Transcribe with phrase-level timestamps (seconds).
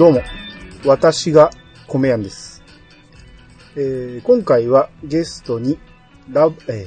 [0.00, 0.22] どうも、
[0.86, 1.50] 私が
[1.86, 2.64] 米やんです。
[3.76, 5.78] えー今回はゲストに、
[6.30, 6.86] ラブ、え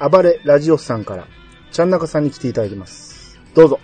[0.00, 1.28] ー、暴れラジオスさんから、
[1.70, 3.38] ちゃんなかさんに来ていただいてます。
[3.54, 3.78] どうぞ。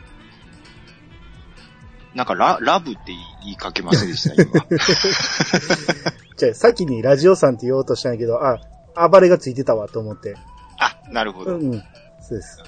[2.16, 4.66] なんかラ、ラブって言い言いかけませんでした、今。
[6.36, 8.58] じゃあ、先にラジオさんって言おうとしたんやけど、あ、
[9.08, 10.34] 暴れがついてたわと思って。
[10.80, 11.58] あ、なるほど。
[11.58, 11.82] うん、うん。
[12.20, 12.58] そうです。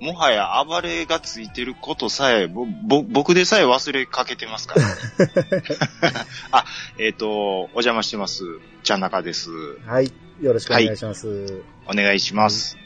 [0.00, 5.62] もはや暴れがついてることさえ、ぼ、ぼ、僕でさえ忘れかけてますから、ね。
[6.52, 6.64] あ、
[6.98, 8.44] えっ、と、お邪魔してます。
[8.84, 9.50] ちゃんなかです。
[9.86, 10.12] はい。
[10.40, 11.62] よろしくお願いします。
[11.86, 12.76] お願いします。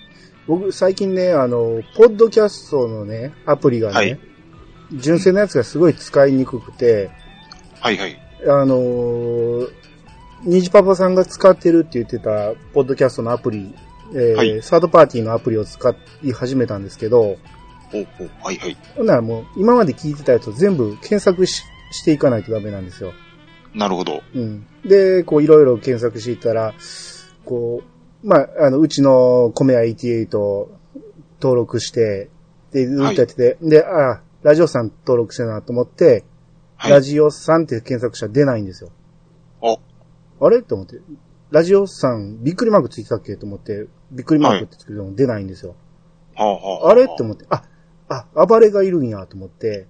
[0.47, 4.19] 僕、最近ね、あの、ポッドキャストのね、アプリがね、はい
[4.95, 7.11] 純正のやつがすごい使いにくくて、
[7.81, 8.19] はいはい。
[8.45, 9.71] あのー、
[10.45, 13.75] ニジパパさんが使ってるって言ってた、ポッドキャストのアプリ、
[14.15, 17.37] えーはいサードパーティーのアプリを使い始めたんですけど、おお
[18.43, 18.77] はいはい。
[18.97, 23.13] ほんならもう、今まで聞いてたやつを全部検索ししていかないとダメなんですよ。
[23.75, 24.23] なるほど。
[24.35, 24.67] うん。
[24.85, 26.75] で、こう、いろいろ検索していったら、
[27.45, 27.83] こ
[28.23, 30.27] う、まあ、あの、うちの米屋88
[31.41, 32.31] 登録して、
[32.73, 36.25] で、ずっとやってて、で、ああ、ラジオさん登録してるなと思って、
[36.77, 36.91] はい。
[36.93, 38.91] ラジオさんって検索したら出ないんですよ。
[39.61, 39.79] お、
[40.41, 40.63] あれ？
[40.63, 40.97] と思って、
[41.51, 43.37] ラジオさん、びっくりマークついてたっけ？
[43.37, 45.75] と思って、びっくりマークってつけても出ないんですよ。
[46.37, 46.91] はあ、はあ。
[46.91, 47.65] あれって思って、あ、
[48.09, 49.87] あ、暴れがいるんやと思って、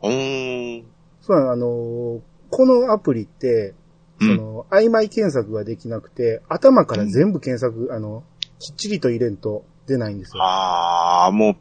[0.00, 0.84] おー。
[1.20, 3.74] そうなのあのーこのアプリって、
[4.20, 4.36] うん。
[4.36, 8.24] その、曖昧検索ができなくて、頭から全部検索、あの、
[8.58, 10.42] きっちりと入れんと出ないんですよ。
[10.42, 11.56] あー、もう、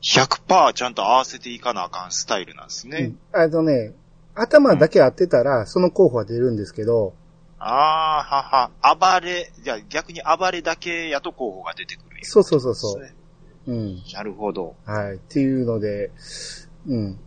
[0.00, 3.14] 100%ちゃんと合わせていかなあかんスタイルなんですね。
[3.32, 3.92] うんあのね、
[4.34, 7.12] 頭だけ合ってたら、その候補は出るんですけど、
[7.64, 9.20] あー、はは。
[9.20, 13.02] 暴れ、じゃあ逆に暴れだけやと候補が出てくるそうそうそうそう。
[13.02, 13.14] ね
[13.68, 14.02] うん。
[14.12, 14.74] なるほど。
[14.84, 15.14] はい。
[15.14, 16.10] っていうので、
[16.88, 17.18] うん。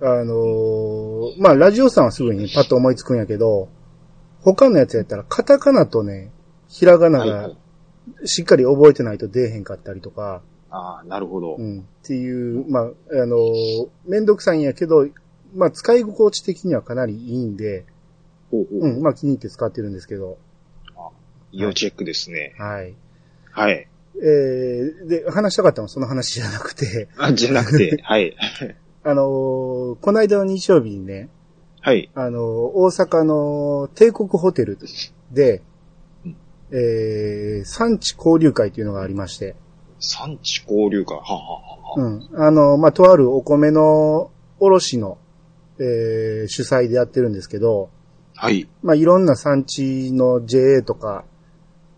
[0.00, 3.68] あのーまあ、ラジオさんはすぐにパッと思いつくんやけど、
[4.40, 6.32] 他のやつやったら、カタカナとね、
[6.68, 7.50] ひらがなが。
[8.24, 11.56] しっかり覚えてないと出えへんかったりとか、あー、なるほど。
[11.56, 11.80] うん。
[11.80, 15.06] っていう、まあ、あのーめんどくさいんやけど、
[15.54, 17.84] まあ、使い心地的にはかなりいいんで、
[18.52, 20.38] ほうほううん、まあ、気に入って使ってるんですけど、
[21.52, 22.54] 要チェックですね。
[22.58, 22.94] はい。
[23.50, 23.88] はい。
[24.16, 28.36] えー、で、話したかったのはその話じゃなくて、あ、じゃなくて、 はい。
[29.04, 31.28] あのーこの間の日曜日にね、
[31.80, 32.10] はい。
[32.14, 34.78] あのー大阪の帝国ホテル
[35.32, 35.62] で
[36.24, 36.36] うん、
[36.70, 39.56] えー、産地交流会というのがありまして、
[39.98, 41.16] 産地交流会。
[41.16, 42.44] はあはあはあうん。
[42.46, 44.30] あの、まあ、とあるお米の
[44.60, 45.18] 卸の、
[45.78, 47.90] えー、主催でやってるんですけど、
[48.42, 48.68] はい。
[48.82, 51.24] まあ、いろんな産地の JA とか、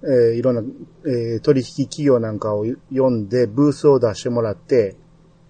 [0.03, 0.63] えーいろんな、
[1.07, 4.95] えー取引企業なんかを読んでブースを出してもらって、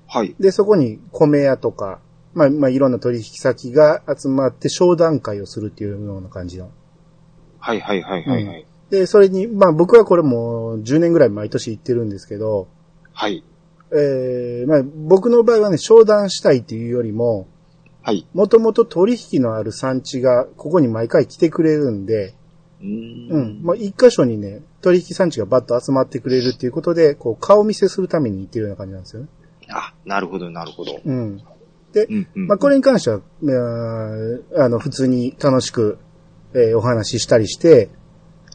[0.07, 0.37] はい。
[0.39, 1.99] で、そこに米屋とか、
[2.33, 6.71] まあ、まあ、いろんな取引先が集まって商談会をするっていうような感じの。
[7.59, 8.67] はいはいはいはいはい。
[8.91, 12.69] で、それに、まあ僕はこれもう10年ぐらい毎年行ってるんですけど、
[13.13, 13.43] はい。
[13.91, 17.49] えー、まあ僕の場合はね、商談したいっていうよりも、
[18.05, 18.27] はい。
[18.35, 22.35] もともと取引のある産地がここに毎回来てくれるんで、
[22.83, 23.61] うーうん。
[23.63, 29.29] まあ一箇所にね、取引産地がバッと集まってくれるっていうことで、こう顔見せするために行ってるような感じなんですよね。
[29.71, 31.01] あ、なるほどなるほど。
[31.03, 31.43] うん。
[31.95, 32.47] うんうん。
[32.47, 33.21] まあこれに関しては、
[34.57, 35.99] あの、普通に楽しく、
[36.53, 37.89] えーお話ししたりして、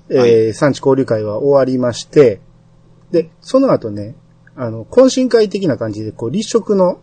[0.10, 2.40] えーは産地交流会は終わりまして、
[3.10, 4.16] で、その後ね、
[4.56, 7.00] あの、懇親会的な感じで、こう、立食の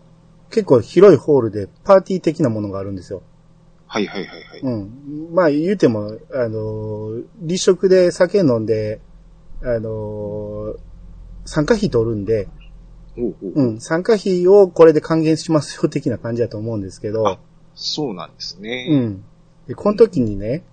[0.51, 3.23] 結構広いホールでパーティー的なものがあるんですよ。
[3.87, 4.61] はいはいはいはい。
[4.61, 5.35] うん。
[5.35, 9.01] まあ言うても、あの、立食で酒飲んで、
[9.63, 10.75] あの、
[11.45, 12.49] 参加費取るんで、
[13.15, 17.39] ほうほううん、参加費をこれで還元しますよ的な感じだと思うんですけど、あ
[17.75, 18.87] そうなんですね。
[18.91, 19.25] うん。
[19.69, 20.65] で、この時にね、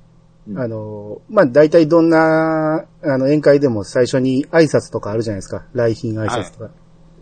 [0.48, 5.66] うんあの、まあ、大体どんな、あの、宴会でも最初に挨拶とかあるじゃないですか。
[5.72, 6.72] 来賓挨拶とか。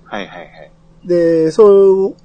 [0.06, 0.72] はいはいはい。
[1.06, 2.16] で、そう、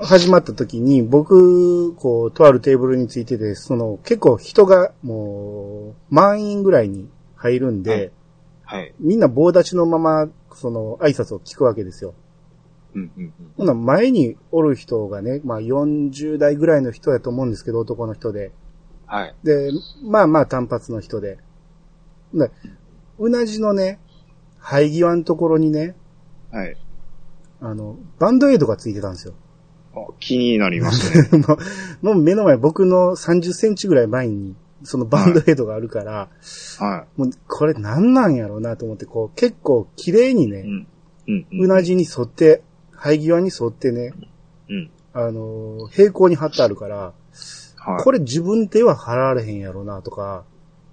[0.00, 8.12] 始まった時に、僕、こう、とあるテーブルについてて、その、結構人が、もう、満員ぐらいに入るんで、はい
[8.64, 8.94] はい。
[8.98, 12.14] みんな棒立ちのまま、その、挨拶を聞くわけですよ。
[12.94, 13.32] うんうんうん。
[13.56, 18.52] ほんなら前におる人がね、まあ、40代ぐらいの人やと思うんですけど、男の人で。
[19.06, 19.34] はい。
[19.44, 19.70] で、
[20.02, 21.38] まあまあ単発の人で。
[22.32, 22.50] で
[23.18, 24.00] うなじのね、
[24.58, 25.94] 生え際のところにね、
[26.50, 26.76] はい。
[27.60, 29.34] あの、バンドエイドがついてたんですよ。
[29.96, 31.28] あ気になりますね。
[32.02, 36.28] もう、目の前、僕の30センチぐらい前に、そのバンドエイドがあるから、
[36.78, 40.46] はもう、これ何なんやろうなと思って、こう、結構綺麗にい。
[40.50, 40.86] ね、うん。
[41.26, 41.46] うん。
[41.64, 42.62] うなじに沿って、
[42.92, 44.12] 生え際に沿ってね、
[44.68, 44.90] うん。
[45.12, 47.12] あのー、平行に貼ってあるから、
[47.76, 48.02] はい。
[48.02, 50.44] これ自分では払われへんやろなとか、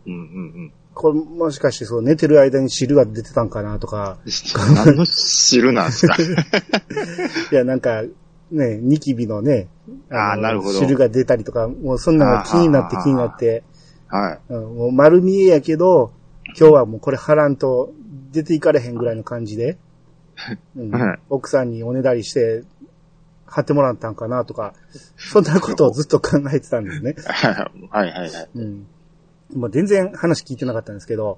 [0.05, 4.75] うんうんこれもしかしてそう寝てる間に汁が出てたんかなとか、うん。
[4.75, 6.17] 何の汁なんですか？
[7.51, 8.03] いやなんか、
[8.51, 9.67] ね、ニキビのね、
[10.09, 13.63] のあーなるほど汁が出たりとか、もうそんなのが気になって気になって、
[14.07, 14.53] はい。
[14.53, 16.11] うん、もう丸見えやけど、
[16.59, 17.93] 今日はもうこれ貼らんと
[18.31, 19.77] 出ていかれへんぐらいの感じで、
[20.75, 22.63] うんはい奥さんにおねだりして、
[23.45, 24.73] 貼ってもらったんかなとか、
[25.17, 27.15] そんなことをずっと考えてたんですね。
[27.89, 28.49] はいはいはい。
[28.55, 28.87] うん。
[29.53, 31.37] もう全然話聞いてなかったんですけど、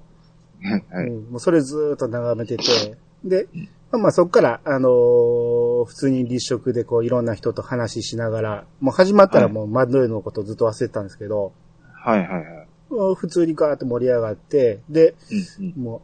[0.62, 1.06] はい。
[1.08, 3.48] うん、もうそれずーっと眺めてて、で、
[3.94, 11.52] まあまあそっから、あのー普通に立食でこういろんな人と話ししながら、もう始まったらもうマッドレーのことずっと忘れてたんですけど、
[11.92, 12.66] はいはいはい。
[12.90, 15.14] もう普通にガーッと盛り上がって、で、
[15.58, 16.02] うんうんも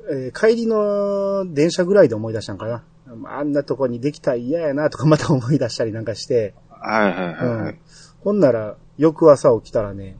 [0.00, 2.84] う、えー帰りの電車ぐらいで思い出したんかな。
[3.26, 7.78] あんなとこにできたら嫌やなとかまた思い出したりなんかして、はいはいはいはい。
[8.20, 10.16] ほんなら、翌朝起きたらね、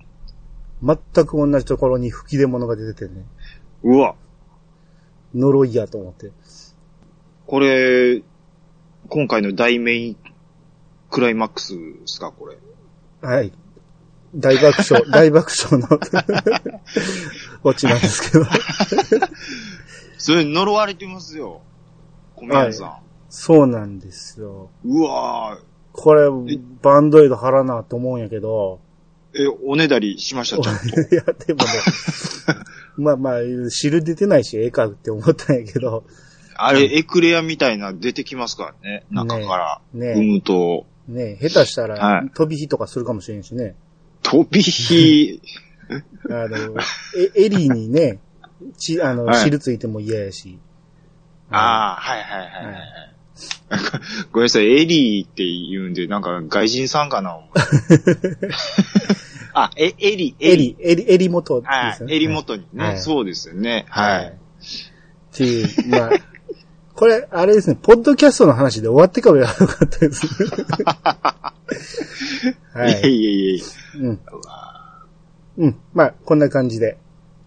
[0.82, 3.24] 全く同じところに吹き出物が出ててね、
[3.84, 4.16] うわ、
[5.34, 6.32] 呪いやと思って。
[7.52, 8.22] これ、
[9.10, 10.16] 今回の大メイン
[11.10, 12.56] クライマックスですか、これ。
[13.20, 13.52] はい。
[14.34, 15.86] 大爆笑、 大爆笑の
[17.62, 18.46] オチなんですけど。
[20.16, 21.60] それ呪われてますよ。
[22.36, 24.70] 米屋さそうなんですよ。
[24.82, 24.90] ん。
[24.90, 25.58] うわ
[25.92, 26.30] これ、
[26.80, 30.86] バンドエイド貼らなと思うんやけど、ーえ、おねだりしました、ちゃんと。
[30.86, 31.70] いや、でもね、
[32.96, 36.04] まあまあ、汁出てないし、ええかって思ったんやけど、
[36.54, 39.04] あれ、エクレアみたいな出てきますからね。
[39.10, 39.80] 中から。
[39.92, 43.74] ね産むと、ね下手したはらい、飛び火とかするかもしれんしね。
[44.22, 45.40] 飛び火、
[46.30, 46.76] あの、
[47.36, 48.18] え、エリーにね、
[48.78, 50.58] ち、あの、はい汁ついても嫌やし。
[51.50, 53.12] ああ、はいはいはいはいはい。
[54.30, 57.40] ごめんなさい、エリーって言うんで、なんか外人さんかな
[59.54, 62.14] あ、え、エリ、エリ、エリ、エリ元ですよね。
[62.14, 63.86] はい、襟元にね、はいそうですよね。
[63.88, 64.02] は。
[64.02, 64.28] はいい。
[64.28, 64.32] っ
[65.32, 66.10] ていう、まあ、
[66.94, 70.26] これ、あれですね、ポッドキャストの話で終わってからやらなかったです。
[72.74, 73.14] はいえい。
[73.14, 73.62] いえいえ。
[73.98, 74.20] うん。
[75.58, 75.76] うん。
[75.94, 76.96] まあ、こんな感じで。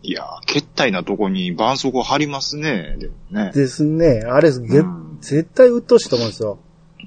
[0.01, 2.95] いやー、決体なとこに絆創膏貼りますね。
[2.99, 3.51] でもね。
[3.53, 4.23] ですね。
[4.25, 6.59] あれ、げうん絶対鬱陶しいと思うんですよ。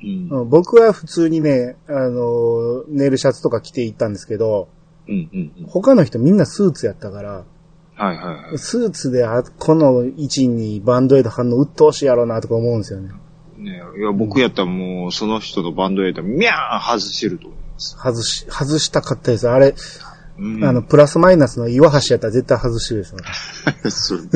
[0.02, 0.28] うん。
[0.30, 4.68] うん僕は普通にね、あの、ネイルシャツとか着て行ったんですけど、
[5.08, 5.66] うんうんうん。
[5.66, 7.44] 他の人みんなスーツやったから、
[7.98, 8.58] はいはいはい。
[8.58, 13.10] スーツであこの位置にバンドエイド貼るの鬱陶しいやろうなとか思うんですよね。
[13.58, 17.96] ねいや、僕やったらもう、その人のバンドエイド、ミャーン外してると思います。
[17.96, 19.48] 外し、外したかったです。
[19.48, 19.74] あれ、
[20.38, 23.18] うん、あの、プラスマイナスの岩橋やったら絶対外してるですよ。
[23.90, 24.28] そう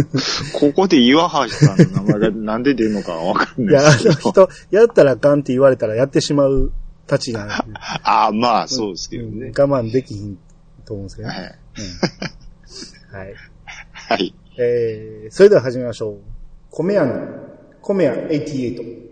[0.54, 4.42] ここで岩橋さんの名前が なんで出るのかわかんいや、あないですけど。
[4.42, 6.72] の人、やったらあかんって言われたらやってしまう
[7.06, 7.54] たちなんで。
[7.78, 9.52] ああ、まあ、そうですけどうんね。
[9.56, 10.36] 我慢できひん
[10.84, 11.34] と思うんですけどね。
[11.34, 11.44] はい。
[11.44, 12.42] うん
[13.12, 13.34] はい。
[14.08, 14.34] はい。
[14.58, 16.20] えー、それでは始めましょう。
[16.70, 17.26] 米屋の、
[17.80, 19.02] 米屋88。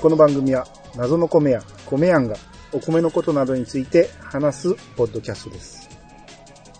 [0.00, 0.66] この番組は
[0.96, 2.36] 謎の米屋、米屋が
[2.72, 5.88] お米のことなどについて話すポッドキャストです。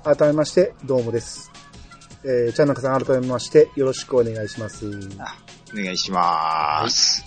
[0.04, 1.50] 改めまして、どうもです。
[2.24, 4.86] えー、ちゃんなかさん改めましてよろしくお願いします。
[4.86, 7.24] お願いします。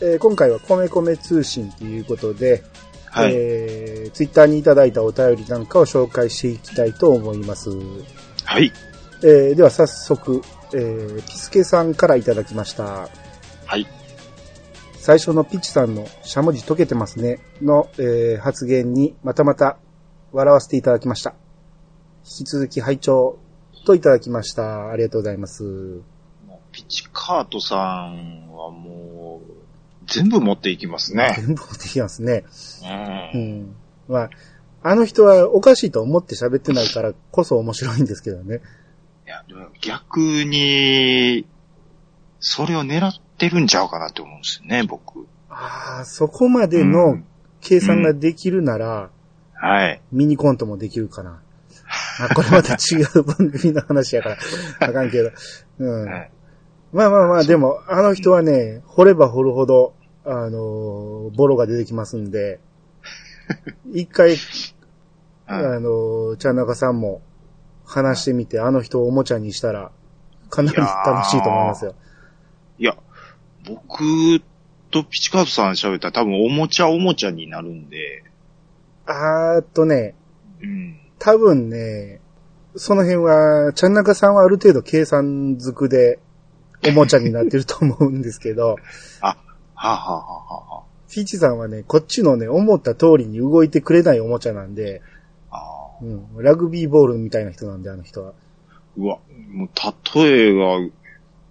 [0.00, 2.64] えー今回は米米通信ということで、
[3.10, 3.32] はい。
[3.34, 7.70] えー、ツイッターにいただいたお便りなんかを紹介していきたいと思います。
[8.44, 8.72] はい。
[9.22, 13.08] えー、では早速、えー、ピスケさんからいただきました。
[13.66, 13.86] はい。
[15.00, 19.78] 最初のピッチさんのしゃもじ溶けてますねの、えー発言にまたまた
[20.30, 21.34] 笑わせていただきました。
[22.22, 23.38] 引き続き拝聴
[23.86, 24.90] といただきました。
[24.90, 26.02] ありがとうございます。
[26.70, 29.52] ピチカートさんはもう、
[30.06, 31.34] 全部持っていきますね。
[31.38, 32.44] 全部持ってきますね。
[33.34, 33.38] う。
[33.38, 33.74] うんん。
[34.06, 34.30] まあ、
[34.82, 38.60] あの人はおかしいと思って喋ってないからこそ面白いんですけどね。
[39.26, 41.46] いや、でも逆に、
[42.38, 45.26] それを狙ってるんちゃうかなって思うんですよね、僕。
[45.48, 47.24] ああ、そこまでうのん
[47.60, 49.10] 計算ができるなら、
[49.54, 50.00] はい。
[50.12, 51.40] ミニコントもできるかな。
[52.20, 54.36] あ、これまた違う番組の話やから、
[54.88, 55.30] あかんけど。
[55.78, 56.04] うん。
[56.06, 56.30] はい
[56.92, 59.94] まあまあまあ、でも、あの人はね、掘れば掘るほど、
[60.24, 62.58] あのーボロが出てきますんで、
[63.92, 64.36] 一回、
[65.46, 67.22] あはいのー、ちゃんなかさんも
[67.84, 69.92] 話してみて、あの人をおもちゃにしたら、
[70.48, 71.94] かなり楽しいと思いますよ。
[73.70, 74.42] 僕
[74.90, 78.24] とピチカートさん喋ったら多分おもちゃおもちゃになるんで、
[79.06, 80.14] あーっとね、
[80.62, 81.00] うん。
[81.18, 82.20] 多分ね、
[82.76, 86.18] その辺は、ちゃんなかさんはある程度計算づくで、
[86.86, 88.76] おもちゃになってると思うんですけど、
[89.20, 89.36] は
[89.74, 95.02] あ、はあはあはあはピーチさんはね、こっちのね、思った通りに動いてくれないおもちゃなんで、
[95.50, 96.04] あ、ああ。
[96.04, 98.32] うん、ラグビーボールみたいな人なんで、あの人は。
[98.96, 99.18] うわ、
[99.50, 99.68] もう
[100.14, 100.90] 例えが、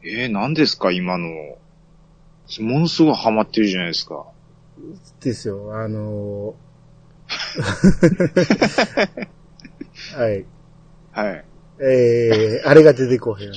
[0.03, 1.27] えー、何ですか今の。
[2.59, 4.25] ものすごいハマってるじゃないですか。
[5.21, 6.55] ですよ、あのー
[10.17, 10.45] はい。
[11.11, 11.45] はい。
[11.81, 13.53] えー、あれが出てこへん。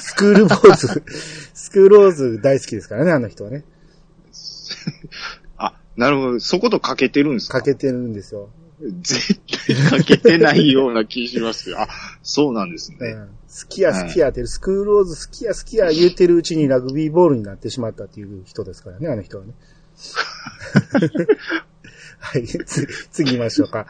[0.00, 1.02] スクールボーズ、
[1.54, 3.64] スクールオーズ大好きですからね、あの人はね。
[5.56, 6.40] あ、なるほど。
[6.40, 7.58] そことかけてるんですか？
[7.58, 8.48] かけてるんですよ。
[8.80, 11.80] 絶対かけてないような気しますけど。
[11.80, 11.88] あ、
[12.22, 12.98] そうなんですね。
[13.00, 13.32] うん、好
[13.68, 19.52] きや好きやって、スクールオーズ好きや好きや言ってるうちにラグビーボールになってしまったっていう人ですからね、あの人はね。
[22.18, 23.86] はい、つ次行きましょうか。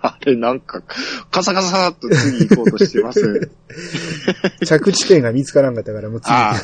[0.00, 0.82] あれ、なんか、
[1.30, 3.50] カサカサっと次行こうとしてます。
[4.64, 6.32] 着地点が見つからんかったから、もう次。
[6.32, 6.54] あ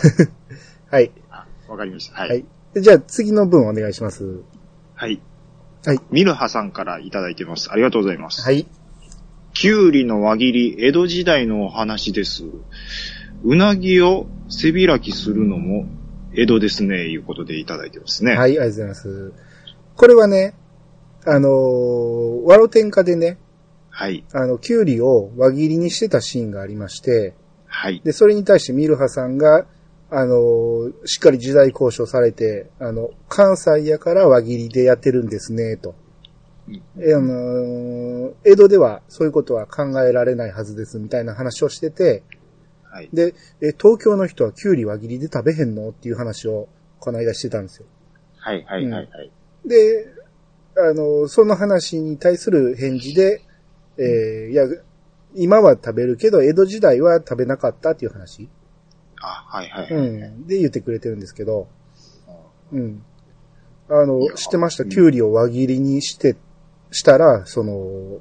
[0.90, 1.12] はい。
[1.30, 2.14] あ、わかりました。
[2.14, 2.28] はい。
[2.28, 2.44] ははい
[2.76, 2.80] い。
[2.80, 4.40] じゃあ次の文お願いします。
[4.94, 5.20] はい。
[6.10, 7.70] ミルハさんからいただいてます。
[7.70, 8.42] ありがとうございます。
[8.42, 8.66] はい。
[9.52, 12.44] キュウリの輪切り、江戸時代のお話です。
[13.44, 15.86] うなぎを背開きするのも
[16.34, 18.36] 江戸ですね、いうことでいただいてますね。。
[18.36, 19.32] はいい、ありがとうございます。
[19.96, 20.54] これはね、
[21.26, 23.38] あのー、ワロ天下でね、
[23.90, 24.24] はい。
[24.32, 27.34] あの、キュウリを輪切りにしてたシーンがありまして、
[27.66, 28.00] はい。
[28.04, 29.66] で、それに対してミルハさんが、
[30.16, 35.96] あのーしっかり時代交渉されて、あの、関西やから輪切りでやってるんですね、と。
[36.98, 42.22] えあのー江戸ではそういうことは考えられないはずです、みたいな話をしてて、
[42.90, 43.08] はい。
[43.12, 45.90] で、え東京の人はキュウリ輪切りで食べへんの？
[45.90, 46.68] っていう話を
[47.00, 47.86] この間してたんですよ。
[48.38, 48.64] はい。
[48.64, 48.84] はい。
[48.88, 49.08] はい。
[49.10, 49.32] はい。
[49.66, 50.06] で、
[50.76, 53.42] あの、その話に対する返事で、
[53.98, 54.64] えーいや、
[55.34, 58.48] 今は食べるけど、江戸時代は食べなかったっていう話、
[59.24, 59.68] あ、はい。
[59.70, 59.90] はい。
[59.90, 61.68] うはいん、で言ってくれてるんですけど、
[62.72, 63.02] うん。
[63.88, 64.84] あの知ってました？
[64.84, 66.36] うんキュウリを輪切りにして、
[66.90, 68.18] したら、その、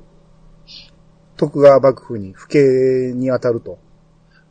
[1.38, 3.79] 徳川幕府に、府警に当たると。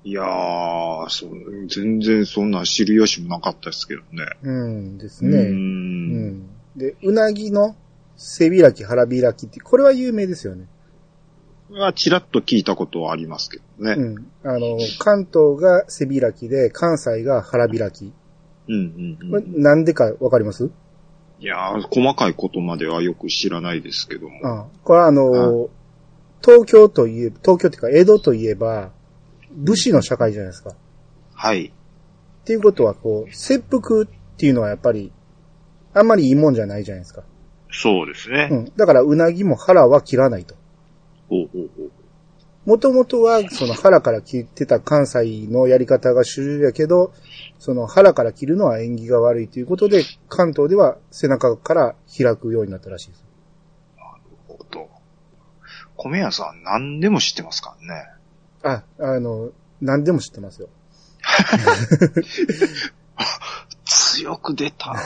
[0.04, 1.30] いやー、そう、
[1.68, 4.26] 全然そんな知る由もなかったですけどね。
[4.42, 5.38] うん、ですうね。
[5.38, 6.46] うん。
[6.76, 7.76] で、うなぎの
[8.16, 10.66] 背開き、腹開きって、これは有名ですよね。
[11.72, 13.92] は、ちらっと聞いたことはありますけどね。
[13.92, 14.32] うん。
[14.44, 18.12] あの、関東が背開きで、関西が腹開き。
[18.68, 19.18] うん。
[19.20, 19.30] うん。
[19.30, 19.62] これうん。
[19.62, 20.70] なんでかわかります？
[21.40, 24.38] いやー、細かいことまではよく知らないですけども。
[24.44, 25.70] あこれはあの、
[26.40, 28.92] 東京といえば、東京っていうか江戸といえば、
[29.50, 30.70] 武士の社会じゃないですか。
[30.70, 30.74] っ
[31.34, 31.72] はい。
[32.44, 35.12] ていうことは、こう、切腹っていうのはやっぱり、
[35.94, 37.22] あんまりいいもんじゃないじゃないですか。
[37.70, 38.48] そうですね。
[38.50, 38.72] うん。
[38.76, 40.54] だから、うなぎも腹は切らないと。
[42.64, 47.12] もともとは、その腹から切ってた関西のやり方が主流やけど、
[47.58, 53.24] その腹から切るのは縁起が悪いということで、関東では背中から開くようになったらしいです。
[54.46, 54.88] ほど。
[55.96, 58.06] 米屋さん何でも知ってますからね。
[58.62, 60.68] あ、あの、何でも知ってますよ。
[63.84, 65.00] 強く出たな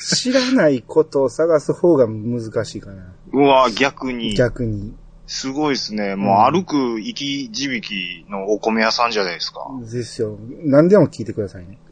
[0.00, 3.12] 知らないことを探す方が難しいかな。
[3.32, 4.34] うわ、逆に。
[4.34, 4.94] 逆に。
[5.26, 6.14] すごいですね。
[6.14, 9.66] もう歩く生き字引のお米屋さんじゃないですか。
[9.90, 10.38] ですよ。
[10.64, 11.78] 何でも聞いてくださいね。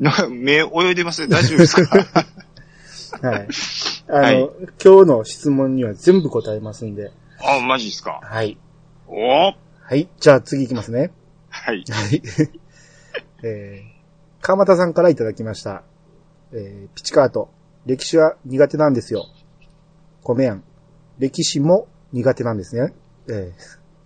[0.00, 1.28] なんか目泳いでますね。
[1.28, 2.06] 大丈夫ですか？
[3.22, 3.30] うん。
[3.30, 3.48] はい。
[4.08, 4.34] あの、はい
[4.84, 7.10] 今日の質問には全部答えますんで。
[7.40, 8.20] あ、マジですか？
[8.22, 8.58] はい。
[9.06, 10.08] おーはい。
[10.20, 11.10] じゃあ次行きますね。
[11.48, 11.82] はい。
[11.88, 12.22] はい。
[13.42, 13.97] えー、
[14.40, 15.82] 川又さんからいただきました。
[16.52, 17.50] えー、ピチカート。
[17.86, 19.26] 歴史は苦手なんですよ。
[20.22, 20.64] 米やん。
[21.18, 22.92] 歴史も苦手なんですね。
[23.28, 23.52] えー、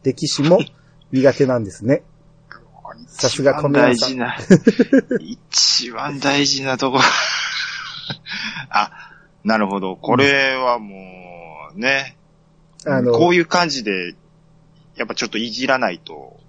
[0.04, 0.58] 歴史も
[1.10, 2.02] 苦手なんですね。
[3.06, 4.36] さすが米屋さん大事な、
[5.20, 7.00] 一番大事なとこ。
[8.70, 8.90] あ、
[9.44, 9.96] なるほど。
[9.96, 10.96] これはも
[11.74, 12.16] う、ね。
[12.86, 14.14] あの、こういう感じで、
[14.96, 16.40] やっぱちょっといじらないと、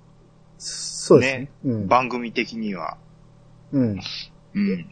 [0.58, 1.40] そうですね。
[1.40, 1.88] ねうん。
[1.88, 2.98] 番組的には。
[3.74, 4.00] うん。
[4.54, 4.86] うん。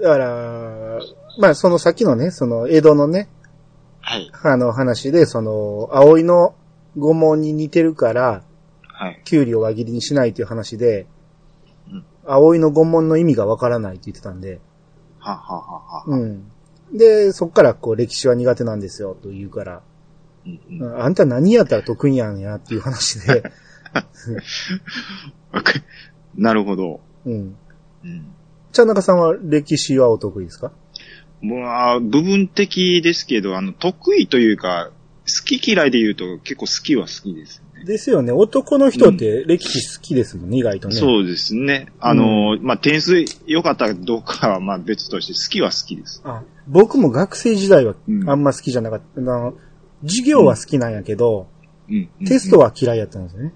[0.00, 1.00] だから、
[1.38, 3.28] まあその先のね、その江戸のね、
[4.00, 4.30] はい。
[4.42, 6.54] あの話で、その、葵の
[6.96, 8.42] 御門に似てるから、
[8.82, 9.22] はい。
[9.24, 11.06] キュウリを輪切りにしないという話で、
[11.90, 14.60] うん葵の御門の意味がわからないって言ってたんで、
[15.18, 16.04] はははは。
[16.06, 16.44] うん。
[16.92, 19.82] で、そっからこう歴史は苦手なんですよと言うから、
[20.46, 23.42] うんうんうんあんた何やったら得意やんやっていう話で、
[26.36, 27.00] なるほど。
[27.26, 27.56] うん。
[28.04, 28.26] うん。
[28.72, 30.72] ちゃんなかさんは歴史はお得意ですか？
[31.42, 34.90] まあ、部分的ですけど、あの、得意というか、
[35.24, 37.84] 好き嫌いで言うと結構好きは好きですね。
[37.84, 38.32] ですよね。
[38.32, 40.94] 男の人って歴史好きですもんね、意外とね。
[40.94, 41.86] そうですね。
[42.00, 46.22] あの、まあ、点数良かったかどうかはまあ別として好きは好きです。
[46.24, 49.20] あ僕も学生時代はうんあんま好きじゃなかった。
[49.20, 49.54] あの
[50.02, 51.48] 授業は好きなんやけど、
[51.88, 52.08] うん。
[52.26, 53.52] テストは嫌いやったんですよね。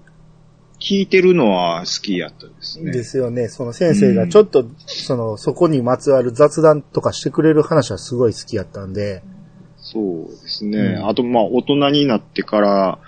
[0.79, 2.91] 聞いてるのは好きやったですね。
[2.91, 3.47] ですよね。
[3.47, 9.23] その先生がちょっと、その、そこにまつわる雑談とかしてくれる話はすごい好きやったんで、
[9.79, 10.79] そうですね。
[10.79, 12.99] うんあと、まあ、大人になってから、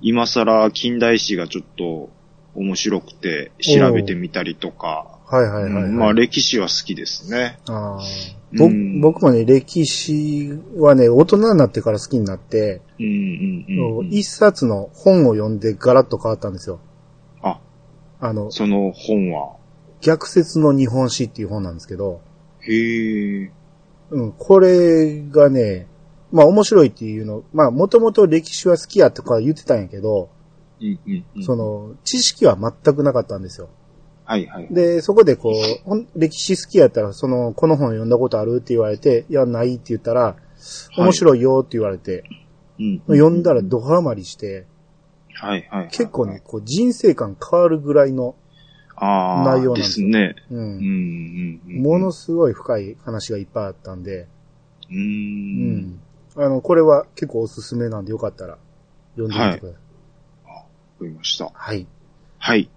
[0.00, 2.10] 今更近代史がちょっと
[2.54, 7.58] 面白くて調べてみたりとか、はいはいはい、はいうんまあ、歴史は好きですね。
[7.68, 14.06] あーぼうん僕もね、歴史はね、大人になってから好きになって、うんうんうんうん。
[14.08, 16.80] 一冊の本を読んでガラッと変わったんですよ。
[18.20, 19.56] あ、あの、その本は。
[20.00, 22.20] 逆説の日本史っていう本なんですけど、
[22.60, 23.50] へえ。
[24.10, 25.86] うん、これがね、
[26.32, 30.30] まあ面白いっていうの、まあもともと歴史は好きやとか言ってたんやけど、
[30.80, 31.42] うんうんうん。
[31.44, 33.68] その、知識は全くなかったんですよ。
[34.24, 34.68] はいはい。
[34.70, 40.36] で、そこでこう、歴史好きやったら、その、この本読んだことあるって言われて、いや、ないって言ったら、
[40.96, 42.24] 面白いよって言われて、
[42.78, 43.02] うん。
[43.08, 44.66] 読んだらドハマりして、
[45.40, 45.88] はいはいはい。
[45.88, 48.36] 結構ね、こう人生観変わるぐらいの、
[48.96, 50.34] ああ、内容なんでですよすね。
[50.50, 51.82] う、うんんうんうん。
[51.82, 54.28] ものすごい深い話がいっぱいあったんで、
[54.90, 54.92] う。
[54.92, 56.00] うんん。
[56.36, 58.58] あの、これは結構おすすめなんでよかったら
[59.16, 60.48] 読んでみてください。
[60.48, 60.66] わか
[61.00, 61.50] りました。
[61.52, 61.86] はい。
[62.38, 62.70] はい。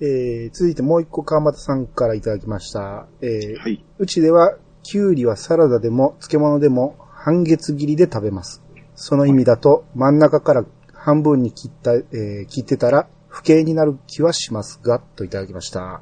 [0.00, 3.06] えー、続いてもう一個川又さんからいただきました。
[3.22, 3.82] えーはい。
[3.98, 8.62] うちでは、キュウリはサラダでも漬物でも半月切りで食べます。
[8.96, 10.64] その意味だと、真ん中から
[11.04, 16.00] 半分に切った、えー切ってたら、不敬になる気はしますが、といただきました。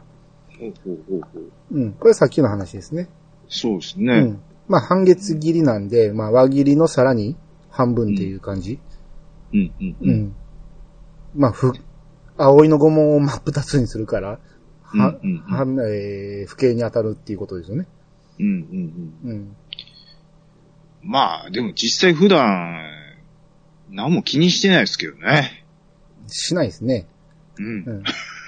[0.60, 1.50] ほうほうほうほう。
[1.72, 1.92] うん。
[1.94, 3.08] これさっきの話ですね。
[3.48, 4.14] そうですね。
[4.14, 4.42] うん。
[4.68, 7.36] まあ、半月切りなんで、まあ、輪切りのさらに
[7.68, 8.78] 半分っていう感じ。
[9.52, 10.08] うんうんうん。
[10.08, 10.36] うん。
[11.34, 11.72] まあ、ふ、
[12.36, 14.38] 葵の御紋を真っ二つにするから、は、
[14.92, 17.88] うんうんうんは、えー、不敬に当たるっていうことですよね。
[18.38, 19.30] うんうんうん。
[19.30, 19.56] うん。
[21.02, 22.91] まあ、でも実際普段、
[23.92, 25.64] 何も気にしてないですけどね。
[26.26, 27.06] しないですね。
[27.58, 27.66] うん。
[27.66, 28.02] うん。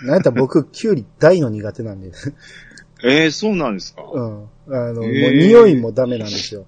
[0.07, 2.11] なんやったら僕、キュウリ大の苦手なんで。
[3.05, 4.03] ええそうなんですか？
[4.03, 4.45] うん。
[4.69, 6.65] あの、もうへー匂いもダメなんですよ。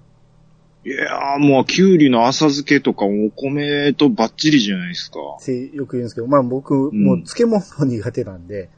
[0.85, 5.19] いやーもう、キュウリの浅漬けとかお米とバッチリじゃないですか。
[5.41, 8.69] ってよく言うんですけど、まあ僕、もう漬物も苦手なんで、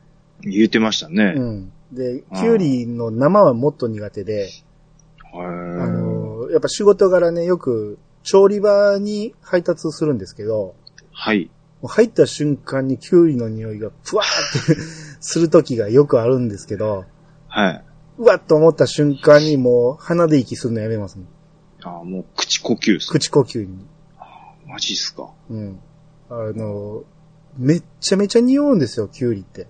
[0.41, 1.33] 言ってましたね。
[1.35, 1.71] うん。
[1.91, 4.49] で、キュウリの生はもっと苦手で、
[5.33, 5.41] あへ
[5.91, 10.75] の、やっぱ仕事柄ね、よく調理場に配達するんですけど、
[11.11, 11.49] はい。
[11.83, 14.81] 入った瞬間にキュウリの匂いがふわーって
[15.19, 17.05] する時がよくあるんですけど、
[17.47, 17.83] はい。
[18.19, 21.25] うわっと思った瞬間にもう鼻で息するのやめますね。
[21.81, 23.09] あーもう口呼吸です。
[23.09, 23.87] 口呼吸に。
[24.67, 25.31] マジっすか。
[25.49, 25.79] うん。
[26.29, 27.05] あの、
[27.57, 29.65] めっちゃめちゃ匂うんですよ、キュウリって。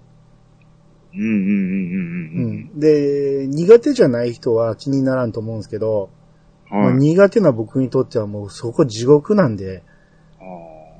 [1.13, 2.79] うんうんうんうんううんん。
[2.79, 6.09] で、苦手じゃない人は気にならんと思うんですけど、
[6.71, 6.79] うん。
[6.79, 6.97] まあはい。
[6.97, 9.83] 苦手な僕にとってはもうそこ地獄なんで、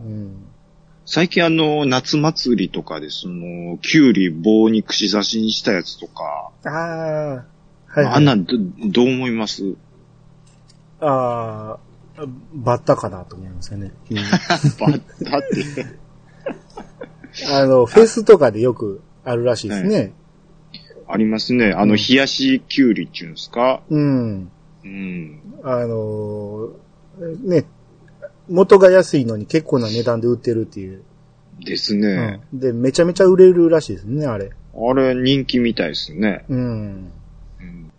[0.02, 0.46] うん。
[1.06, 7.36] 最近あの、夏祭りとかで、その、キュウリ棒に串刺しにしたやつとか、ああ、
[7.88, 8.06] はい、はい。
[8.16, 8.54] あんなんど、
[8.92, 9.76] どう思います？
[11.02, 11.78] あ
[12.18, 13.92] あ、バッタかなと思いますよね。
[14.12, 15.86] うん バッタって。
[17.52, 20.14] あの、フェスとかでよくあるらしいですね。
[21.08, 21.72] ありますね。
[21.74, 23.82] あの、うん冷やしキュウリっていうんですか？
[23.90, 24.52] うん。
[24.84, 25.42] うん。
[25.64, 26.90] あのー
[27.44, 27.66] ね、
[28.48, 31.04] 元が安いのに結構な値段で売ってるっていう。
[31.60, 32.42] ですね。
[32.54, 32.60] うん。
[32.60, 34.52] で、めちゃめちゃ売れるらしいですね、あれ。
[34.74, 36.46] あれ、人気みたいですね。
[36.50, 36.60] うん。
[36.60, 37.92] うん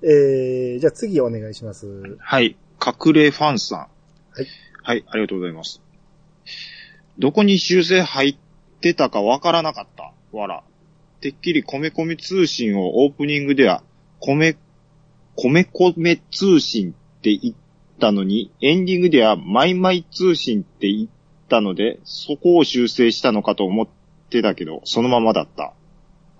[0.00, 2.16] えー、じゃあ次お願いします。
[2.20, 2.56] はい。
[2.84, 3.78] 隠れファンさん。
[3.80, 4.46] はい。
[4.84, 5.82] はい、ありがとうございます。
[7.18, 8.36] どこに修正入っ
[8.80, 10.12] てたかわからなかった。
[10.30, 10.62] わら。
[11.20, 13.82] てっきり米米通信をオープニングでは、
[14.20, 14.56] 米、
[15.40, 17.54] 米米通信って言っ
[18.00, 21.08] たのに、エンディングではマイマイ通信って言っ
[21.48, 23.88] たので、そこを修正したのかと思っ
[24.30, 25.74] てたけど、そのままだった。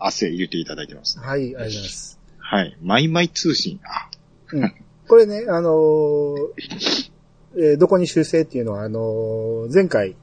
[0.01, 1.19] 汗言っていただいてます。
[1.19, 2.21] はい、ありがとうございます。
[2.39, 2.77] はい。
[2.83, 3.81] マイマイ通信。
[3.85, 4.09] あ、
[4.53, 4.75] うん。
[5.09, 7.11] これね、あのー
[7.57, 10.17] えーどこに修正っていうのは、あのー前回、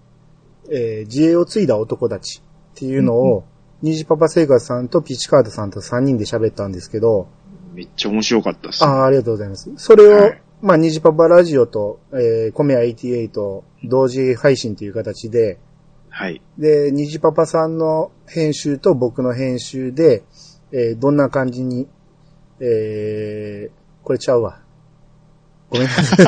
[0.71, 3.45] えー自衛を継いだ男たちっていうのを、
[3.81, 7.27] 虹パパ生活さんとピッチカードさんと3人で喋ったんですけど、
[7.75, 8.83] めっちゃ面白かったっす。
[8.83, 9.71] ああ、ありがとうございます。
[9.75, 15.59] それを、はいまあ、虹パパラジオと、えー、コメア88同時配信という形で、
[16.09, 16.41] はい。
[16.57, 20.23] で、虹パパさんの編集と僕の編集で、
[20.71, 21.87] えーどんな感じに、
[22.59, 23.71] えー、
[24.03, 24.64] これちゃうわ。
[25.69, 26.27] ごめんなさい。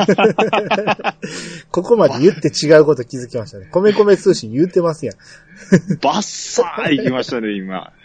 [1.70, 3.68] ここまで言って違うこと気づきましたね。
[3.70, 5.16] 米米通信言ってますやん。
[6.00, 7.92] バッサー行きましたね、今。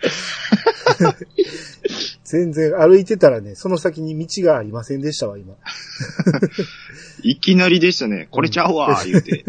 [2.24, 5.56] 全然歩いてたらね、その先に道がありませんでしたわ、今。
[7.24, 8.28] いきなりでしたね。
[8.32, 9.46] これちゃうわ、言うて。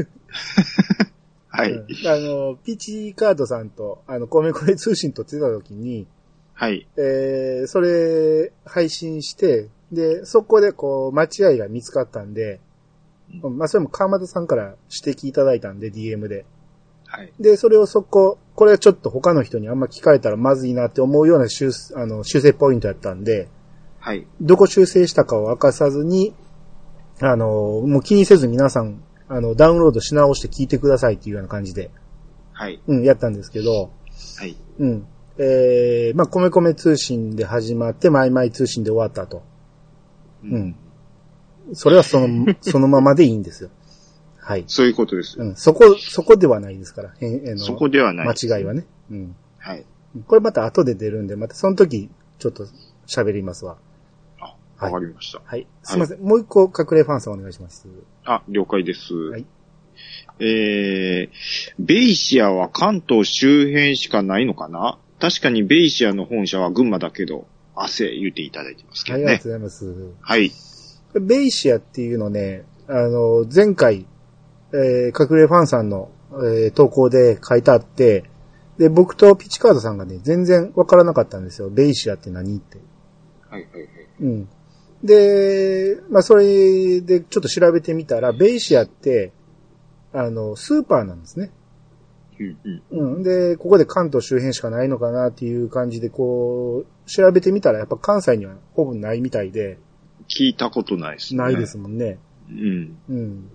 [1.48, 1.70] はい。
[1.70, 6.06] うんあの、ピーチカードさんと、あの、米米通信撮ってた時に、
[6.52, 6.86] はい。
[6.96, 12.60] えー、それ、配信して、で、そこでこう、間違いが見つかったんで、
[13.42, 16.44] うんまあ、それも川又さんから指摘いただいたんで、DM で。
[17.06, 17.32] はい。
[17.40, 23.48] で、それをそこ、これはちょっと他の人にあんま聞かれたらまずいなって思うような修あの修正ポイントやったんで、
[23.98, 24.26] はい。
[24.40, 26.34] どこ修正したかを明かさずに、
[27.20, 31.90] あの、もう気にせず皆さん、あの、ダウンロードし直して聞いてくださいっていうような感じで、
[32.52, 32.80] はい。
[32.86, 33.90] うん、やったんですけど、
[34.38, 34.56] はい。
[34.78, 35.06] うん。
[35.38, 39.42] えー、まあ、米米通信で始まって、マイマイ通信で終わったと。
[40.44, 40.76] うん。
[41.72, 43.70] それはその、 そのままでいいんですよ。
[44.38, 44.64] はい。
[44.66, 45.40] そういうことです。
[45.40, 45.56] うん。
[45.56, 47.14] そこ、そこではないですから。
[47.18, 48.28] へんあのそこではない。
[48.28, 48.84] 間違いはね。
[49.10, 49.36] うん。
[49.58, 49.84] はい。
[50.26, 52.66] これまた後で出るんで、またその時、ちょっと
[53.06, 53.78] 喋りますわ。
[54.38, 55.40] あ、はいわかりました。
[55.44, 55.66] はい。
[55.82, 56.20] すいません。
[56.20, 57.88] もう一個隠れファンさんお願いします。
[58.24, 59.14] あ、了解です。
[59.14, 59.46] はい
[60.40, 64.98] えー、ベイシアは関東周辺しかないのかな？
[65.20, 69.48] 確かにベイシアの本社は群馬だけど、汗言っていただいてますけはい、どねありがと。
[69.48, 70.12] うございます。
[70.20, 70.52] はい。
[71.20, 74.06] ベイシアっていうのね、あの、前回、
[74.72, 78.24] えー、隠れファンさんの、えー投稿で書いてあって、
[78.78, 81.70] で、僕とピチカードさんがね、全然わからなかったんですよ。
[81.70, 82.78] ベイシアって何って。
[83.48, 83.88] はい、はい、はい。
[84.20, 84.48] うん。
[85.04, 89.32] で、まあ、それでちょっと調べてみたら、ベイシアって、
[90.12, 91.52] あの、スーパーなんですね。
[92.38, 93.14] うん、うん。
[93.16, 93.22] うん。
[93.22, 99.78] で、ここで関東周辺しかないのかなっていう感じで、こう、調べてみたら、やっぱ関西にはほぼないみたいで、
[100.28, 101.42] 聞いたことないですね。
[101.42, 102.18] ないですもんね。
[102.50, 102.96] うん。
[103.08, 103.50] うん。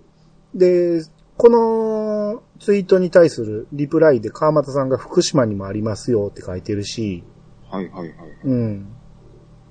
[0.54, 1.02] で、
[1.36, 7.24] このツイートに対するリプライで川又さんが福島にもありますよって書いてるし、
[7.70, 8.28] はい、はい、はい。
[8.44, 8.88] うん。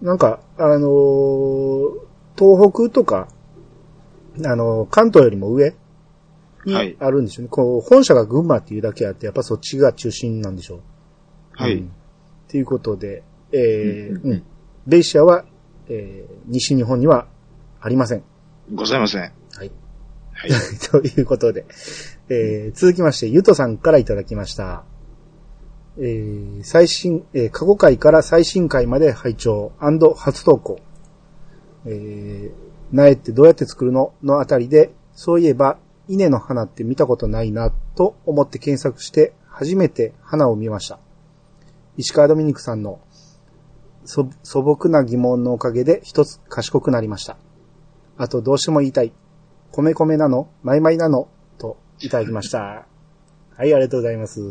[0.01, 3.27] なんか、あのー東北とか、
[4.45, 5.75] あのー関東よりも上
[6.69, 7.49] にはいあるんでしょうね。
[7.49, 10.79] こう、本社が群馬っていうだけあって、やっぱそっちが中心なんでしょう。
[11.51, 11.73] はい。
[11.73, 11.91] うん
[12.47, 14.43] ということで、えーうん。
[14.87, 15.45] ベイシアは、
[15.87, 17.27] えー西日本には
[17.79, 18.23] ありません。
[18.73, 19.21] ございません。
[19.21, 19.71] はい。
[20.33, 20.51] はい。
[20.89, 21.65] ということで、
[22.29, 24.83] えー続きまして、ゆとさんからいただきました。
[25.99, 30.79] えー最新、えー過去回から最新回まで拝聴初投稿。
[31.85, 34.13] えー苗ってどうやって作るの？
[34.23, 35.77] のあたりで、そういえば、
[36.09, 40.99] 稲の花って見たことないな、と思って検索して、初めて花を見ました。
[41.97, 42.99] 石川ドミニクさんの
[44.05, 47.37] 素素朴な疑問のおかげで一つ賢くなりました。
[48.17, 49.13] あとどうしても言いたい。
[49.71, 52.87] 米米なのマイマイなのといただきました。
[53.55, 54.41] はい、ありがとうございます。
[54.41, 54.43] う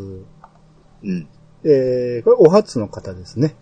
[1.02, 1.28] ん。
[1.64, 3.56] えー、これお初の方ですね。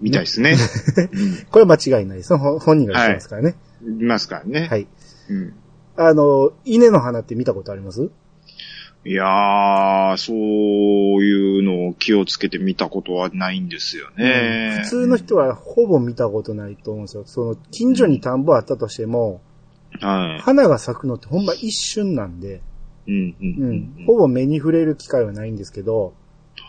[0.00, 0.56] みたいですね。
[1.50, 2.36] これは間違いないです。
[2.36, 3.54] ほ本人が言ってますからね。
[3.82, 4.02] うん。
[4.02, 4.66] いますからね。
[4.66, 4.86] はい。
[5.30, 5.54] うん。
[5.96, 8.10] あの、稲の花って見たことあります？
[9.04, 10.36] いやー、そう
[11.24, 14.78] いうのを気をつけて見たことはないんですよね。
[14.84, 17.24] 普通の人はほぼ見たことないと思うんですよ。
[17.26, 19.40] その、近所に田んぼあったとしても、
[20.00, 20.40] はい。
[20.40, 22.62] 花が咲くのってほんま一瞬なんで、
[23.08, 26.14] うん、う、うんん、ほぼ目に触れる機会はないんですけど、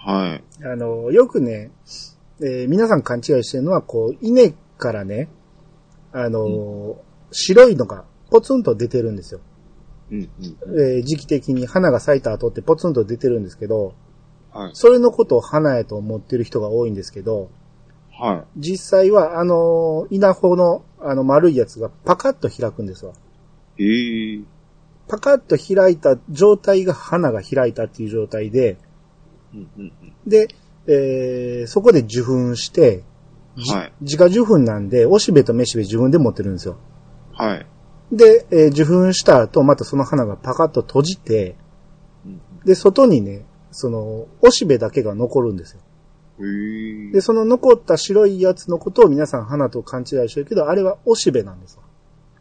[0.04, 0.44] はい。
[0.66, 1.70] あの、よくね、
[2.42, 5.30] えー皆さん勘違いしてるのは、こう、稲からね、
[6.12, 6.98] あの、
[7.32, 9.42] 白いのがポツンと出てるんですよ。
[10.12, 10.80] うん、うん。
[10.80, 13.94] えー時期的に花が咲いた後ってポツンと出てるんですけど、
[14.52, 14.72] はい。
[14.74, 17.52] それのことを花やと思ってる人が多いんですけど、
[18.12, 23.14] は実際はあの、稲穂のあの丸いやつがパカッと開くんですわ。
[23.78, 23.84] い。
[23.84, 24.46] ええー。
[25.08, 28.78] パカッと開いた状態が花が開いたっていう状態で、
[29.54, 29.94] うん、うん、
[30.26, 30.48] で、
[30.88, 33.04] えーそこで受粉して、
[33.58, 36.78] じはい自家受粉なんで、おしべとめしべ自分で持ってるんですよ。
[37.40, 37.46] うん。
[37.46, 37.68] はい。
[38.16, 41.56] で、えー受粉した後、またその花がパカッと閉じて、
[42.26, 45.82] うんで、外にね、その、おしべだけが残るんですよ。
[47.12, 51.84] で、その残った白いやつのことを皆さん花と勘違いしてるけど、あれはおしべなんですわ。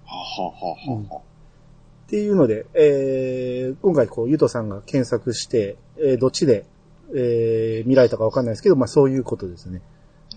[0.04, 1.16] ははははは。
[1.18, 1.20] っ
[2.08, 6.64] ていうので、えー今回こう、ゆとさんが検索して、えーどっちで、
[7.14, 9.82] えー見られたかわかんないですけど、まあそういうことですね。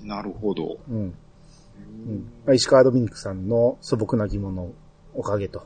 [0.04, 0.78] なるほど。
[0.90, 0.96] うん。
[0.98, 4.72] ううんまあ、石川ドミニクさんの素朴な疑問の
[5.16, 5.64] おかげと。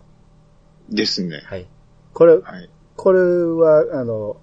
[0.90, 1.42] ですね。
[1.46, 1.68] はい。
[2.14, 2.70] これ、はい。
[2.96, 4.38] これは、あの、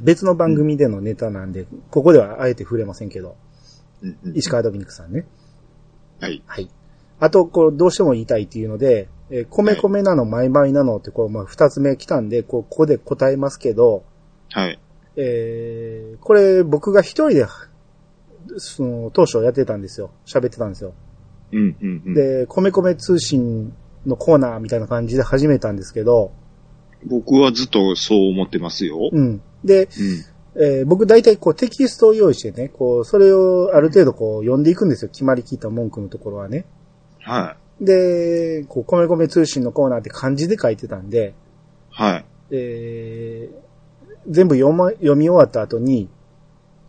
[0.00, 3.36] 別の番組でのネタなんで、ここではあえて触れませんけど、
[4.02, 5.26] うんうん石川ドミニクさんね。
[6.20, 6.42] はい。
[6.46, 6.68] はい。
[7.20, 14.04] あと、こう、どうしても言いたいっていうので、えー米米なの、マイマイなのって、こう、まあ、二つ目来たんで、こう、ここで答えますけど、
[14.50, 14.78] はい。
[15.16, 17.46] えー、これ、僕が一人で、
[18.58, 20.10] その、当初やってたんですよ。
[20.26, 20.92] 喋ってたんですよ。
[21.54, 22.14] うんうんうん。
[22.14, 23.72] で、米米通信
[24.06, 26.32] のコーナーみたいな感じで始めたんですけど、
[27.06, 29.10] 僕はずっとそう思ってますよ。
[29.12, 29.40] うん。
[29.64, 29.88] で、うん。
[30.56, 35.08] えー僕大体こうテキストを用意してね、こう、それをある程度こう読んでいくんですよ。
[35.08, 36.64] 決まりきった文句のところはね。
[37.20, 41.34] はで、こう、米米通信のコーナーって漢字で書いてたんで、
[41.90, 42.02] い。
[42.02, 42.24] はい。
[42.50, 43.64] えー
[44.26, 46.08] 全部読ま、読み終わった後に、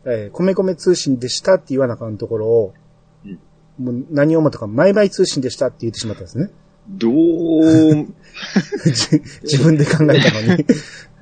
[0.06, 2.85] えー米米通信でしたって言わなあかんところを、うん
[3.78, 6.50] もう何を思ったか、マイ通信でしたって言ってしまったんですね。
[6.90, 7.14] どう、
[8.86, 10.66] じ自分で考えたのに。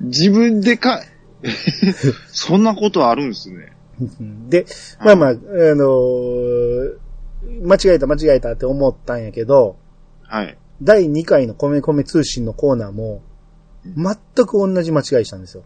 [0.02, 1.02] 自分でか、
[2.28, 3.72] そんなことあるんですね。
[4.48, 4.66] で、
[5.00, 7.04] まあまあ、あのー
[7.62, 9.76] 間違えた間違えたって思ったんやけど、
[10.22, 10.58] はい。
[10.82, 13.22] 第2回の米米通信のコーナーも、
[13.84, 15.62] 全く同じ間違いしたんですよ。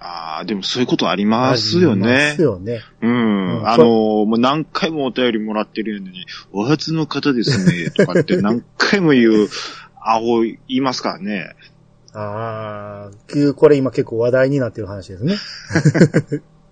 [0.00, 2.42] ああ、でもそういうことありますよありまねす。
[2.42, 2.82] よね。
[3.02, 3.58] うん。
[3.58, 3.88] うんあのー
[4.26, 9.48] もう何回もお便りもらってるのに、お初の方ですね、 とかって何回も言う、
[10.00, 11.54] アホ言いますからね。
[12.12, 15.36] ああ、これ今結構話題になってる話ですね。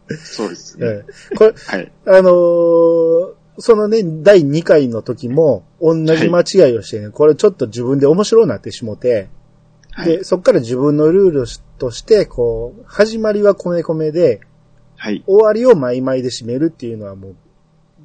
[0.23, 0.87] そうですね。
[0.87, 1.93] ええこれ、はい。
[2.07, 9.29] あのーそのね、第2回の時も、同じ間違いをしてね、これちょっと自分で面白くなってしもて、
[9.97, 10.19] はい。
[10.19, 11.45] で、そっから自分のルール
[11.79, 14.41] として、こう、始まりは米米で、
[14.97, 15.25] はい。
[15.27, 17.37] 終わりをマイマイで締めるっていうのはもう、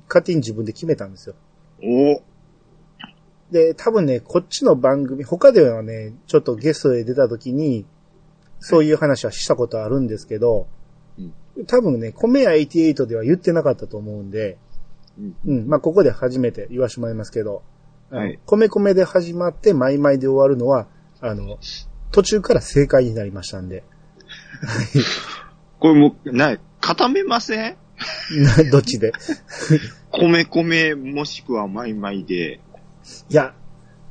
[0.08, 1.36] 勝手に自分で決めたんですよ。
[1.84, 2.22] お
[3.52, 7.86] で、多分ね、こっちの番組、他ではね、ちょっとゲストで出た時に、
[8.62, 10.68] そういう話はしたことあるんですけど、
[11.68, 14.58] 多分ね、米屋88では言ってなかったと思うんで、
[15.20, 17.64] うんうん、まあ、ここで初めて言わしてもらいますけど、
[18.10, 20.88] はい米米で始まって、マイマイで終わるのは、
[21.22, 21.60] あの、
[22.12, 23.84] 途中から正解になりましたんで、
[25.80, 27.78] これもう、な、固めません？
[28.32, 29.12] な どっちで？
[30.12, 32.60] 米米もしくはマイマイで。
[33.30, 33.54] いや、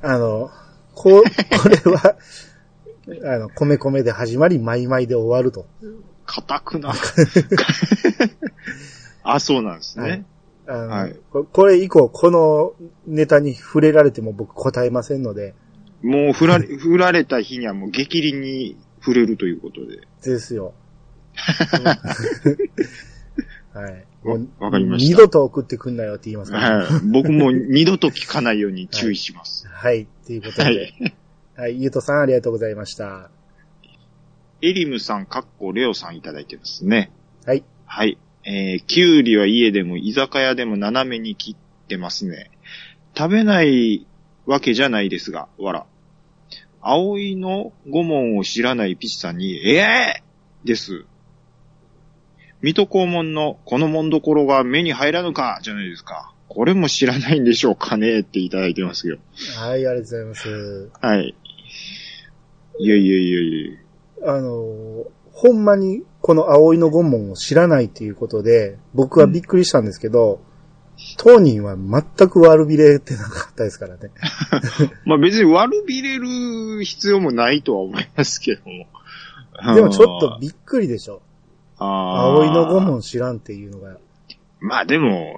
[0.02, 0.50] あの、
[0.94, 1.22] こう、
[1.62, 2.16] これは、
[3.24, 5.66] あの、米米で始まり、マイマイで終わると。
[6.26, 6.92] 硬くな。
[9.24, 10.24] あ、そうなんですね。
[10.66, 12.74] あのはいここれ以降、この
[13.06, 15.54] ネタに触れられても僕答えませんので、
[16.02, 20.00] もう振られ、振られた日にはもう激鱗に触れるということで。
[20.22, 20.74] ですよ。
[23.72, 24.04] はい。
[24.58, 26.88] わかりました二度と送ってくんなよって言いますから、はい。
[27.10, 29.66] 僕も二度と聞かないように注意します。
[29.72, 30.06] はい。
[30.26, 30.92] ということで、
[31.56, 31.76] ははい。
[31.76, 31.82] い。
[31.82, 33.30] ゆうとさんありがとうございました。
[34.62, 37.12] エリムさん、かっこレオさんいただいてますね。
[37.46, 37.64] はい。
[37.86, 38.18] はい。
[38.44, 42.50] えー、キュウリは家でも居酒屋でも斜めに切ってますね。
[43.16, 44.06] 食べない
[44.46, 45.86] わけじゃないですが、わら。
[46.80, 51.04] 葵の御門を知らないピチさんに、ええー、です。
[52.62, 56.32] 水戸黄門のこの門どころが目に入らぬか、じゃないですか。
[56.48, 59.18] これも知らないんでしょうかねっていただいてますよ。
[59.56, 60.90] はい、ありがとうございます。
[61.00, 61.34] はい。
[62.80, 63.78] いやいやいやい
[64.24, 64.34] や。
[64.34, 70.42] あの、ほんまにこの葵の御門を知らないっていうことで、僕はびっくりしたんですけど、
[71.16, 74.10] 当人は全く悪びれてなかったですからね。
[75.04, 78.86] まあ別に悪びれる必要もないとは思いますけども。
[79.74, 81.22] でもちょっとびっくりでしょ。
[81.78, 83.96] 葵の御門知らんっていうのが。
[84.60, 85.34] まあでも、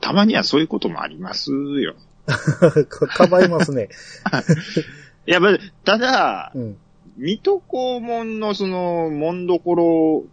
[0.00, 1.94] たまにはそういうこともありますよ。
[2.88, 3.88] かばいますね。
[5.26, 6.76] いや、まあ、ただ、うん。
[7.16, 10.24] 水戸黄門のその、門どころ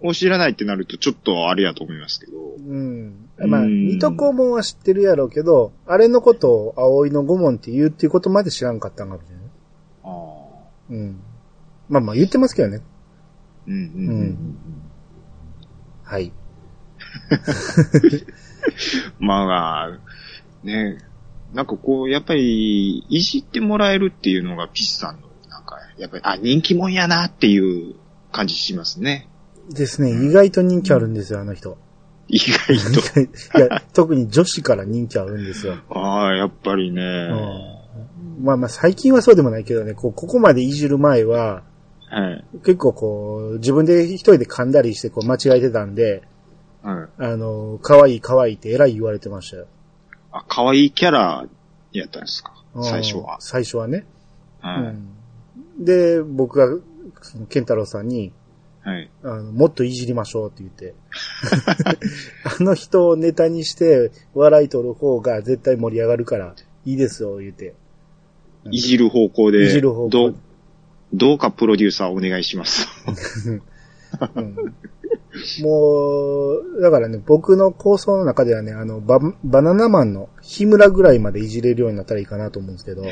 [0.00, 2.38] を知らないってなるとちょっとあれやと思いますけど。
[2.38, 3.28] うん。
[3.38, 9.44] まあ、うん水戸黄門は知ってるやろうけど、あれのことを葵の御門って言うっていうことまで知らんかったんかもしれない。
[10.04, 10.12] ああ。
[10.90, 11.20] うん。
[11.88, 12.82] まあまあ言ってますけどね。
[13.66, 14.58] うんうんうんうん。
[16.02, 16.32] はい。
[19.18, 19.98] まあ、
[20.62, 20.98] ね、
[21.54, 27.94] なんかこう、やっぱり、いじってもらえるっていうのがピシさんの、なんか、やっぱり、あ、人気者やなっていう
[28.32, 29.28] 感じしますね。
[29.70, 30.10] ですね。
[30.10, 31.76] 意外と人気あるんですよ、あの人。
[32.28, 33.20] 意外と。
[33.58, 35.74] いや、特に女子から人気あるんですよ。
[35.90, 37.02] ああ、やっぱりね。
[37.02, 37.34] う
[37.72, 37.76] ん
[38.44, 41.62] まあまあ最近はそうでもないけどね、こう、ここまでいじる前は、
[42.08, 42.44] はい。
[42.64, 46.22] 結構こう、自分で一人で噛んだりしてこう間違えてたんで、
[46.82, 47.08] はい。
[47.24, 49.66] あの、可愛い可愛いって偉い言われてましたよ。
[50.32, 51.46] あ、可愛いキャラ
[51.92, 52.52] やったんですか？
[52.74, 53.38] うん最初は。
[53.40, 54.06] 最初はね。
[54.60, 54.82] はい。
[54.82, 55.08] うん
[55.82, 56.66] で、僕が、
[57.22, 58.32] そのケンタロウさんに、
[58.86, 59.10] はい。
[59.24, 60.94] あの、もっといじりましょうって言って。
[62.60, 67.74] あの人をネタにして笑い取る方が絶対盛り上がるからいいですよ、言って。
[68.70, 70.36] いじる方向で、いじる方向どう、
[71.12, 72.86] どうかプロデューサーお願いします。
[74.36, 74.56] うん
[75.62, 83.02] もう、だからね、僕の構想の中ではね、あの、ババナナマンの日村ぐらいまでいじれるようになったらいいかなと思うんですけど。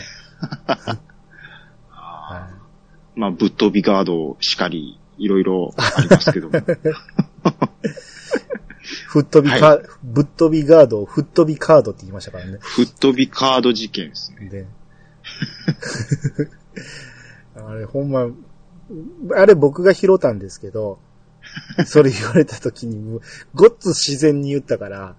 [1.91, 2.51] は
[3.15, 6.59] まあ、ぶっ飛びガードしかり、いろいろありますけども。
[6.59, 6.63] い、
[9.09, 12.59] 吹っ飛びカ、ぶっ飛びガードを吹っ飛びカードって言いましたからね。
[12.61, 14.49] ふっ飛びカード事件ですね。
[14.49, 14.67] で。
[17.57, 18.27] あれ、ほんま、
[19.35, 20.99] あれ僕が拾ったんですけど、
[21.87, 23.21] それ言われた時に
[23.55, 25.17] ごっつ自然に言ったから、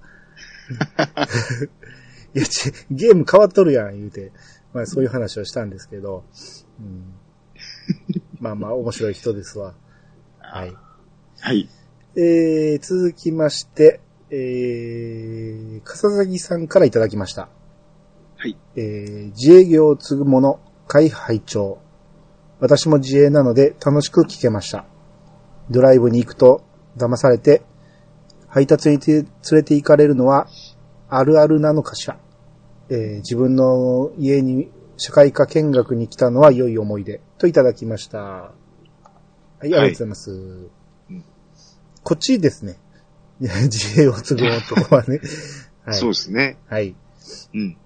[2.36, 4.32] いや、ち、ゲーム変わっとるやん、言うて。
[4.76, 6.26] まあそういう話をしたんですけど、
[6.82, 7.14] うん、
[8.42, 9.74] まあまあ面白い人ですわ。
[10.52, 10.74] はい。
[11.40, 11.70] はい。
[12.16, 17.50] えー、続きまして、えー、笠崎さんからいただきました。
[18.38, 18.58] はい。
[18.76, 21.80] えー、自営業を継ぐ者、会拝聴
[22.60, 24.86] 私も自営なので楽しく聞けました。
[25.70, 26.64] ドライブに行くと
[26.98, 27.64] 騙されて、
[28.48, 30.48] 配達に連れて行かれるのは
[31.10, 32.18] あるあるなのかしら。
[32.90, 38.54] えー自分の家に社会科見学に来たのは良い思い出といただきました。
[39.60, 40.32] はい、ありがとうございます。
[40.32, 40.72] うん
[42.04, 42.78] こっちですね。
[43.42, 45.20] いや自営を継ぐ男はね。
[45.84, 45.96] はい。
[45.96, 46.60] そうですね。
[46.68, 46.96] はい。
[47.56, 47.78] うん。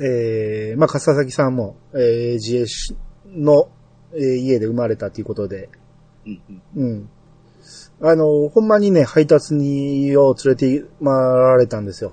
[0.00, 3.68] えー、まあ、笠崎さんも、えー、自営しの、
[4.14, 5.70] えー家で生まれたということで、
[6.24, 6.40] うん
[6.76, 7.10] うんうん。
[8.00, 12.12] あの、ほんまにね、配達にを連れて回られたんですよ。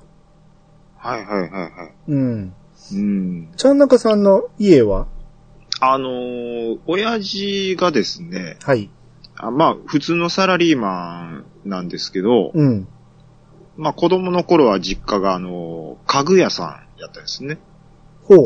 [0.98, 1.94] はいはいはいはい。
[2.08, 2.54] うん。
[2.92, 3.52] うん。
[3.56, 5.08] ちゃんなかさんの家は？
[5.94, 8.90] あのー親父がですね、はい。
[9.38, 12.88] あまあ、普通のサラリーマンなんですけど、うん。
[13.78, 17.58] まあ、子供の頃は実家が、あのー家具屋さんやったんですね。
[18.24, 18.46] ほう。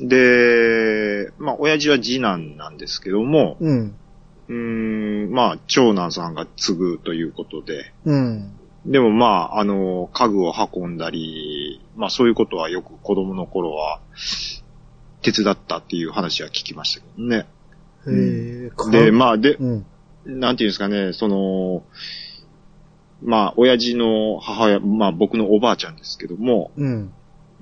[0.00, 3.96] で、まあ、親父は次男なんですけども、うん。
[4.48, 4.54] うー
[5.28, 8.58] ん、まあ、長男さんが継ぐということで、うん。
[8.86, 14.00] でもまあ、あの、家具を運んだり、まあそういうことはよく子供の頃は
[15.32, 17.46] 手伝ったっていう話は聞きましたけどね。
[18.06, 19.86] へえ、かで、まあで、うん。
[20.26, 21.82] なんていうんですかね、その、
[23.22, 27.12] まあ親父の母親、まあ僕のおばあちゃんですけども、うん。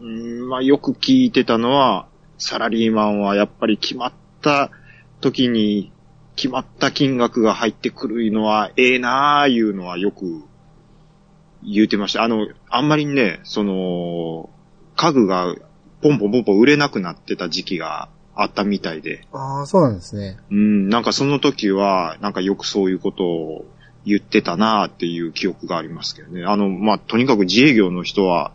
[0.01, 4.71] んまあよく聞いてたのは、サラリーマンはやっぱり決まった
[5.21, 5.91] 時に
[6.35, 10.43] 決まった金額が入ってくるのはええなあいうのはよく
[11.63, 12.23] 言うてました。
[12.23, 14.51] あの、あんまりね、その、
[14.97, 15.55] 家具が
[16.01, 20.39] ポンポンポンポン売れなくなってた時期があったみたいで、ああ、そうなんですね。
[20.51, 23.65] うん、なんかその時は、なんかよくそういうことを
[24.05, 26.45] 言ってたなあっていう記憶がありますけどね。
[26.45, 28.53] あの、まあ、とにかく自営業の人は、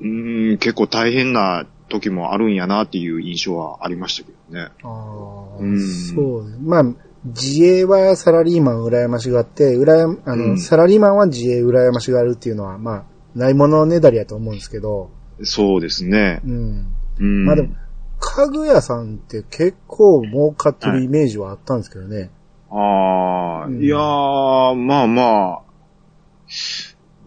[0.00, 4.70] うん、結構大変な時もあるんやなっていう印象はありましたけどね。
[4.82, 6.58] ああ、うんそう。
[6.60, 6.84] まあ、
[7.24, 15.10] 自営はサラリーマン羨ましがって、羨ま、あの、うんサラリーマンは自営羨ましがるっていうのは、まあ、ないものねだりやと思うんですけど、
[15.42, 16.40] そうですね。
[16.44, 16.86] うん。
[17.18, 17.44] うん。
[17.46, 17.74] まあでも、
[18.20, 22.30] 家具屋さんって結構儲かってるイメージはあったんですけどね。
[22.70, 25.62] ああ、うんいやー、まあまあ、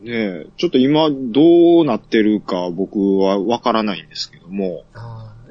[0.02, 4.84] ねえ、ちょっと今どうなってるか僕はわからないんですけども、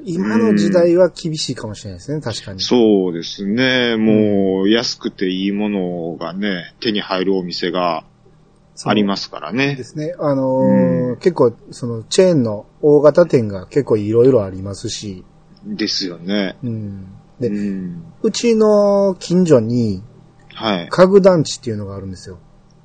[0.03, 2.61] 今の時代は厳しいかもしれないですね、確かに。
[2.61, 8.05] そうですね、もう安くていいものがね、手に入るお店が
[8.85, 9.83] ありますからでね。
[9.83, 10.13] すね。
[10.19, 15.23] あのーうん結構、その、チェーンの大型店が結構いろいろありますし、
[15.65, 16.57] ですよね。
[16.63, 17.07] うん。
[17.39, 18.03] うで、ん。
[18.21, 20.03] うちの近所に
[20.53, 20.87] はい。
[20.89, 22.37] 家具団地っていうのがあるんですよ。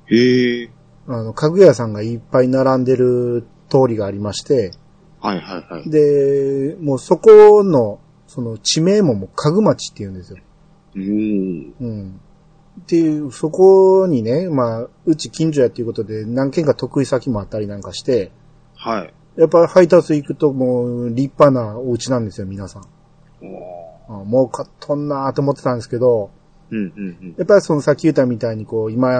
[0.07, 0.69] へえ。
[1.07, 4.71] あの、家具屋さんがいっぱい並んでる通りがありまして、
[5.19, 5.89] はいはいはい。
[5.89, 10.39] で、もうそこの、その地名ももう家具町って言うんですよ。
[10.95, 11.73] うん。
[11.79, 12.19] うん。
[12.81, 18.31] っていう、そこにね、まあ、うち近所やっていうことで何軒か得意先もあったりなんかして、
[18.75, 19.13] はい。
[19.37, 22.83] やっぱ配達行くともう立派なお家なんですよ、皆さん。
[24.07, 26.31] おもう買っとんなーと思ってたんですけど、
[26.71, 29.11] うんうんやっぱりそのさっき言ったみたいにこう、今、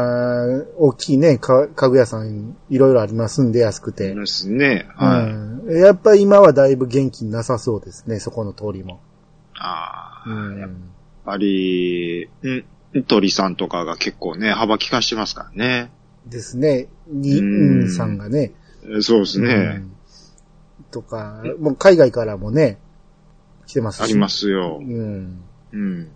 [0.77, 3.93] 大きいね、か家具屋さんいろいろありますんで安くうん。
[3.93, 4.13] て。
[4.13, 4.87] ですね。
[4.95, 5.31] はい。
[5.31, 5.79] うん。
[5.79, 9.01] やっぱり今はだいぶ元気なさそうですね、そこの通りも。
[9.55, 10.29] ああ。
[10.29, 10.59] うん。
[10.59, 10.69] やっ
[11.25, 12.65] ぱり、ん、
[13.01, 15.91] 鳥さんとかが結構ね、幅利かしてますからね。
[16.27, 16.87] ですね。
[17.07, 18.53] に、うんうんさんがね。
[18.97, 19.53] えそうですね。
[19.53, 19.93] うん
[20.91, 22.77] とか、もう海外からもね、
[23.65, 24.03] 来てますし。
[24.03, 24.83] ありますよう。
[24.83, 25.41] ん。
[25.73, 26.01] うん。
[26.01, 26.09] ん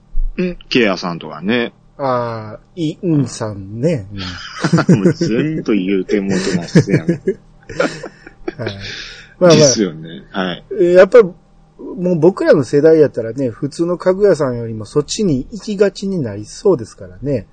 [0.70, 1.74] ケアさんとかね。
[1.98, 4.08] ああ、い、うんさんね。
[4.90, 7.10] もう全部言うてもうてますやん。
[7.10, 8.78] う んはい。
[9.40, 10.24] まあまですよね。
[10.32, 10.64] はい。
[10.72, 11.30] あ、やっぱり、
[11.80, 17.48] もう僕らの世代やったらね、普通の家具屋さんよりもそっちに行きがちになりそうですからね。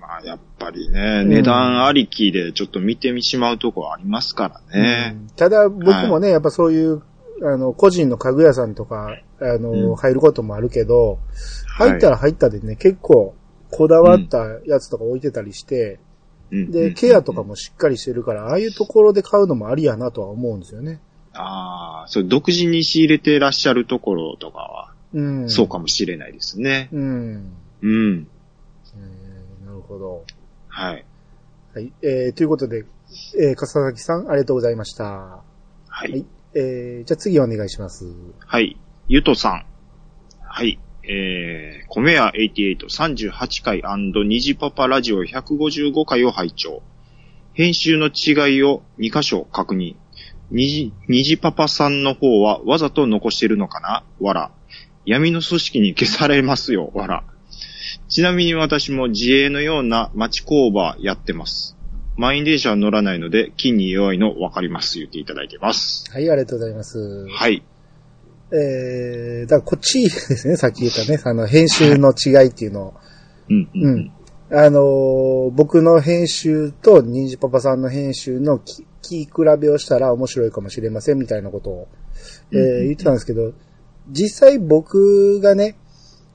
[0.00, 5.14] まあ、やっぱりね、うん値段ありきでちょっと見てみしまうとこありますからね。
[5.14, 7.02] うんただ僕もね、やっぱそういう、
[7.42, 11.18] あの、個人の家具屋さんとか、あの、うん入ることもあるけど、
[11.66, 13.34] はい入ったら入ったでね、結構、
[13.70, 16.00] こだわったやつとか置いてたりして、
[16.50, 17.44] うんで、ケアとか。
[17.44, 21.00] もしっかりしてるから、ああいうところで買うのもありやなとは思うんですよね。
[21.34, 25.50] ああ、そう、独自に仕入れてらっしゃるところとかは、うん。
[25.50, 26.88] そうかもしれないですね。
[26.92, 27.52] うん。
[27.82, 28.28] うん。
[28.96, 30.24] えーなるほど。
[30.68, 31.04] はい。
[31.74, 31.92] はい。
[32.02, 32.84] えー、ということで、
[33.40, 35.04] えー、笠崎さん、ありがとうございました。
[35.04, 35.42] は
[35.88, 36.26] はいい。
[36.54, 38.06] えー、じゃあ次お願いします。
[38.38, 38.76] はい。
[39.08, 39.66] ゆとさん。
[40.42, 40.80] はい。
[41.04, 46.82] えー、米屋8838回虹パパラジオ155回を拝聴。
[47.52, 49.96] 編集の違いを2箇所確認。
[50.50, 54.04] 虹、虹パパさんの方はわざと残してるのかな？
[54.20, 54.50] わら。
[55.06, 56.90] 闇の組織に消されますよ。
[56.94, 57.24] わら。
[58.08, 61.76] ちなみに私も自営のような町工場やってます。
[62.16, 64.98] 満員電車は乗らないので、金に弱いの分かります。
[64.98, 66.10] 言っていただいてます。
[66.12, 67.26] はい、ありがとうございます。
[67.28, 67.62] はい。
[68.52, 72.94] えー、だからこっちですね、さっき言ったね、あの、編集の違いっていうのを。
[73.48, 73.96] うん、うん、う。
[73.96, 74.12] ん。
[74.52, 81.88] あのー僕の編集とニンジパパさんの編集のき聞き比べをしたら面白いかもしれませんみたいなことを、
[82.52, 83.52] えー言ってたんですけど、
[84.08, 85.76] 実際僕がね、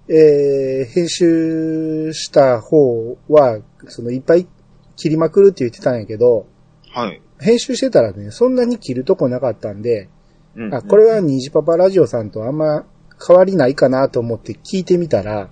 [0.08, 4.48] えー編集した方は、そのいっぱい
[4.96, 6.48] 切りまくるって言ってたんやけど、
[6.92, 7.22] はい。
[7.40, 10.10] 編集してたらね、そんなに切るとこなかったんで、
[10.56, 12.86] うんあ、これはニジパパラジオさんとあんま
[13.26, 15.50] 変わりないかなと思って聞いてみたら、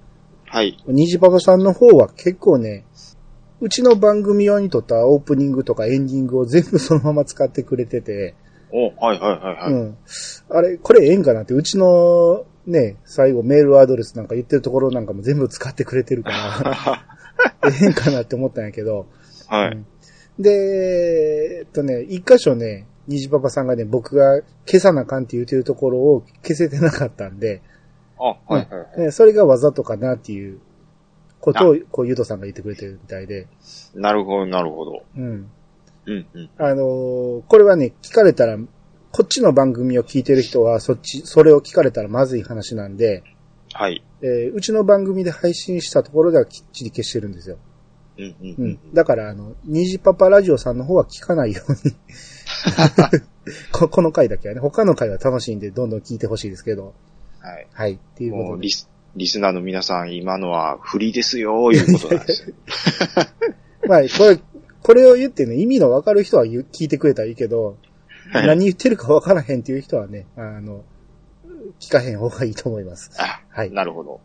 [0.53, 0.77] はい。
[0.85, 2.85] ニジパパさんの方は結構ね、
[3.59, 8.35] うちの番組用に撮ったオープニングとかエンディングを全部そのまま使ってくれてて、
[8.71, 9.73] お、はいはいはいはい。
[9.73, 9.97] うん。
[10.49, 17.03] あれ、これええんかなって、うちのね、最後メールアドレスなんか言ってるところなんかも全部使ってくれてるから、
[17.73, 19.07] ええんかなって思ったんやけど、
[19.47, 19.71] はい。
[19.71, 19.85] うん
[20.39, 27.61] で、えっとね、一箇所ね、虹パパさんがね、僕が消さなあかんって言ってるところを消せてなかったんで、
[28.19, 30.59] あ、はいはいはそれがわざとかなっていう
[31.39, 33.47] ことを、こう、ゆとさんが言ってくれてるみたいで、
[33.95, 35.03] なるほど、なるほど。
[35.17, 35.51] うん。
[36.05, 36.49] うん、うん。
[36.57, 38.57] あのーこれはね、聞かれたら、
[39.11, 43.23] こっちの番組を聞いてる人は、そっち、それを聞かれたらまずい話なんで、
[43.73, 44.03] はい。
[44.21, 47.57] えーうちの番組で配信したところではきっちり消してるんですよ。
[48.17, 48.79] うん、うん、ううんん。。
[48.93, 51.93] だから、あの、虹パパラジオさんの方は聞かないように
[53.73, 53.89] こ。
[53.89, 56.93] この回だけはね、他の回は楽しいんでどんどん聞いてほしいですけど。
[57.43, 57.67] はい。
[57.73, 57.93] はい。
[57.93, 58.71] っていうことでもうリ。
[58.71, 62.55] ス、リスナーの皆さん、今のはフリーですよ、いうことなんですよ。
[63.87, 64.39] まあ、これ、
[64.81, 67.77] これを言ってね、意味のわかる人は聞いてくれたらいいけど、
[68.31, 70.83] はい何言ってるかわからへんっていう人はね、あの、
[71.79, 73.11] 聞かへん方がいいと思います。
[73.19, 73.71] あ、はい。
[73.71, 74.21] なるほど。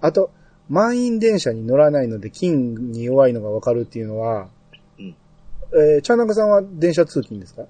[0.00, 0.30] あと、
[0.68, 4.48] 満員電車に乗らないので金に弱いのがわかるっていうのは、
[4.98, 5.14] うん
[5.74, 7.64] えー、チャンナカさんは電車通勤ですか？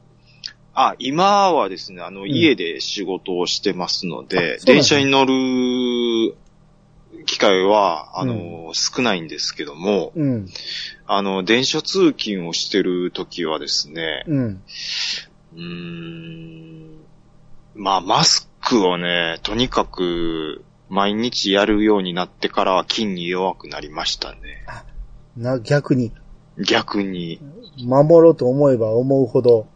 [0.74, 6.36] あ、今はですね、あの、ん家で仕事をしてますので、うなんだ電車に乗る
[7.26, 10.48] 機会は、あの、少ないんですけども、うん。
[11.06, 14.62] あの、電車通勤をしてる時はですね、うん。
[15.54, 17.00] うーん、
[17.74, 24.38] まあ、マスクをね、とにかく、毎日やるようになってからは筋に弱くなりましたね。
[25.36, 26.12] な、逆に、
[26.58, 27.40] 逆に。
[27.78, 29.68] 守ろうと思えば思うほど、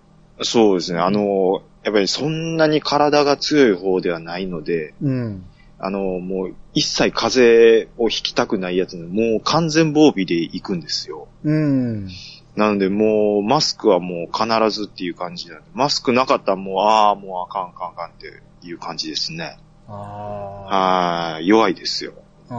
[0.43, 0.99] そうですね。
[0.99, 5.45] あの、やっぱりそんなに体が強い方ではないので、うん。
[5.79, 11.29] あの、もう一切風邪をひきたくないやつね、もう完全防備で行くんですよ。
[11.45, 12.09] うん。
[12.57, 18.33] なのでもうマスクはもう必ずっていう感じなんで、マスクなかったらもう、ああ、もうあかんあかんあかんって
[18.67, 19.59] いう感じですね。
[19.89, 22.15] あはい、弱いですよ。
[22.49, 22.55] あ。
[22.55, 22.59] あ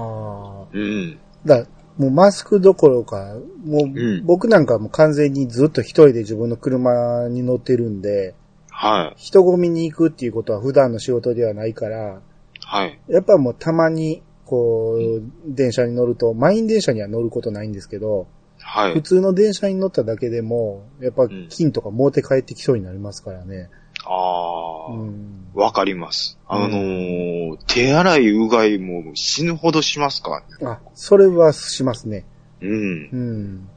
[0.64, 0.68] あ。
[0.72, 1.18] うん。
[1.46, 1.66] だ
[1.98, 3.36] もうマスクどころか、
[3.66, 8.36] もう、うん僕なんかもう完全にずっと一人で自分の車に乗ってるんで、
[8.70, 12.22] はい、人混みに行くっていうことは普段の仕事ではないから、
[12.64, 13.00] はい。
[13.08, 18.28] やっぱもうたまに、こう、電車に乗ると、満員電車には乗ることないんですけど、
[18.58, 19.02] 普はい。
[19.02, 23.70] 通の電車に乗っただけでも、やっぱん金とか持って帰ってきそうになりますからね。
[24.10, 25.52] ああ、うん。
[25.54, 26.40] わかります。
[26.48, 30.46] あのー手洗いうがいも死ぬほどしますからね。
[30.66, 32.26] あ、それはしますね。
[32.62, 32.70] うん。
[32.70, 33.70] うん。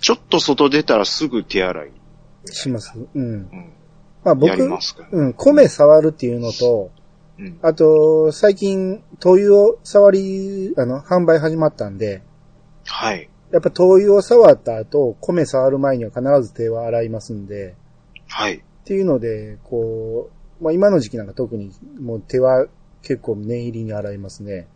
[0.00, 1.90] ちょっと外出たらすぐ手洗い。
[2.46, 2.92] します。
[2.96, 3.22] うん。
[3.22, 3.72] うん。
[4.24, 4.52] まあ僕。
[5.10, 6.90] うん、米触るっていうのと、
[7.38, 7.58] うん。
[7.62, 12.22] あと、最近、灯油を触り、あの、販売始まったんで、
[12.86, 13.28] はい。
[13.50, 17.74] やっぱ灯油を触った後、米触る前には必ず手は洗いますんで、
[18.28, 18.62] はい。
[18.84, 20.30] っていうので、こ
[20.60, 22.66] う、まあ今の時期なんか特にもう手は
[23.02, 24.68] 結構念入りに洗いますね。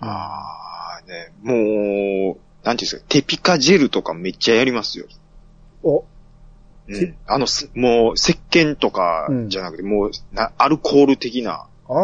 [0.00, 5.06] あーね、もう、なんていうんですか、テピカジェルとかめっちゃやりますよ。
[5.82, 6.04] お、う
[6.86, 11.66] テん、あの、すもう、石鹸とかじゃなくて、もうな、アルコール的な。
[11.88, 11.94] ああ、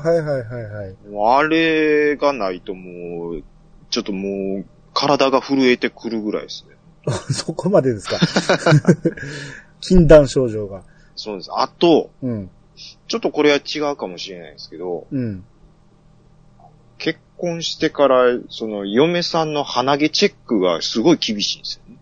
[0.00, 0.96] はいはいはいはい。
[1.08, 3.44] もうあれがないともう、
[3.90, 6.74] ちょっともう、体が震えてくるぐらいですね。
[7.32, 8.18] そこまでですか。
[9.80, 10.82] 禁断症状が。
[11.16, 11.50] そうです。
[11.52, 12.50] あと、うん、
[13.08, 15.44] ちょっとこれは違うかもしれないですけど、うん。
[16.98, 21.98] 結婚してから、その、嫁さんの鼻毛チェックがすごい厳しいんですよね。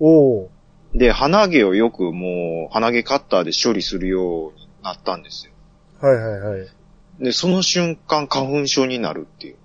[0.00, 0.48] おー、
[0.94, 5.52] で、鼻毛をよくもう、鼻毛カッターで処理するようになったんですよ。
[6.00, 6.68] はいはいはい。
[7.20, 9.56] で、その瞬間花粉症になるっていう。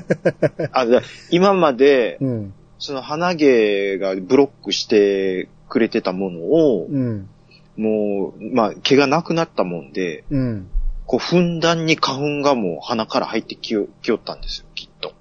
[0.72, 7.28] あだ今まで、うん、その鼻毛がブロックしてくれてたものを、うん、
[7.76, 10.68] もう、まあ、毛がなくなったもんで、うん。
[11.06, 15.12] こう、ふんだんに花粉がもう鼻から入ってきよきよったんですよ、きっと。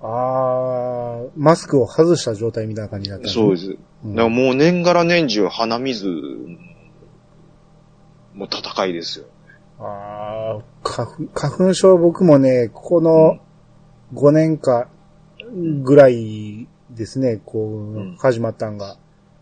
[0.00, 3.28] あー、マスクを外した状態みたいな感じになった、。
[3.28, 3.70] そうですす。
[4.04, 6.06] うんだからもう年がら年中鼻水
[8.34, 9.26] もう戦いですよ。
[9.80, 13.38] あー花粉、花粉症僕もね、この
[14.14, 14.88] 5年か
[15.82, 18.96] ぐらいですね、こう、うん始まったんが。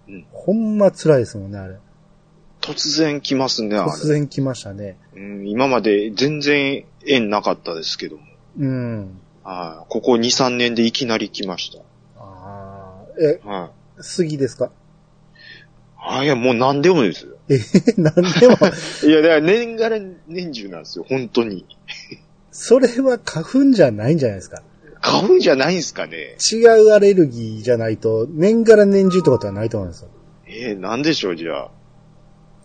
[0.09, 1.77] うんほんま辛いですもんね、あれ。
[2.61, 3.91] 突然来ますね、あれ。
[3.91, 4.97] 突然来ましたね。
[5.15, 8.23] うん、今まで全然縁なかったですけども。
[8.59, 9.21] うん。
[9.45, 11.71] はいここ2、3年でいきなり来まし
[12.19, 13.49] あーえ、た。
[13.49, 13.71] はい。
[14.01, 14.71] 杉ですか？
[15.99, 17.37] あ、いや、もう何でもですよ。
[17.49, 17.59] え、
[18.01, 18.57] なんでも、
[19.07, 19.99] いや、だから年がら
[20.29, 21.65] 年中なんですよ、本当に。
[22.51, 24.63] それは花粉じゃないんじゃないですか。
[25.07, 30.09] 花粉じゃないんすかね違うアレルギーじゃないと、年がら年中ってことはないと思うんですよ。
[30.49, 31.71] えー、なんでしょう、じゃあ。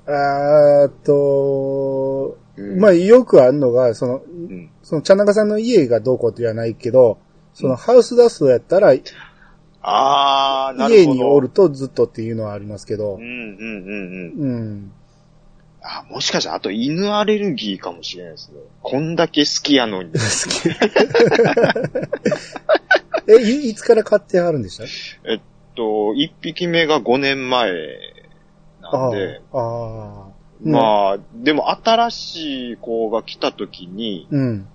[0.07, 4.69] あーっと、うんまあ、よくあるのが、その、うん。
[4.81, 7.19] その、茶中さんの家がどうこうではないけど、
[7.53, 8.93] その、ハウスダストやったら、
[9.83, 10.95] あー、なるほど。
[10.95, 14.51] 家におるとずっとっていうのはありますけどうん、うんうんうん。
[14.51, 14.91] うん。
[15.83, 18.55] あ、もしかしたら、あと犬アレルギーかもしれないですね。
[18.81, 20.11] こんだけ好きやのに。
[20.13, 20.19] 好
[20.49, 20.69] き。
[23.31, 24.83] え、いいつから買ってあるんでした？
[25.31, 25.39] えっ
[25.75, 27.71] と、一匹目が5年前
[28.81, 30.31] なんで、ああ。
[30.63, 34.67] まあ、でも新しい子が来た時に、うん。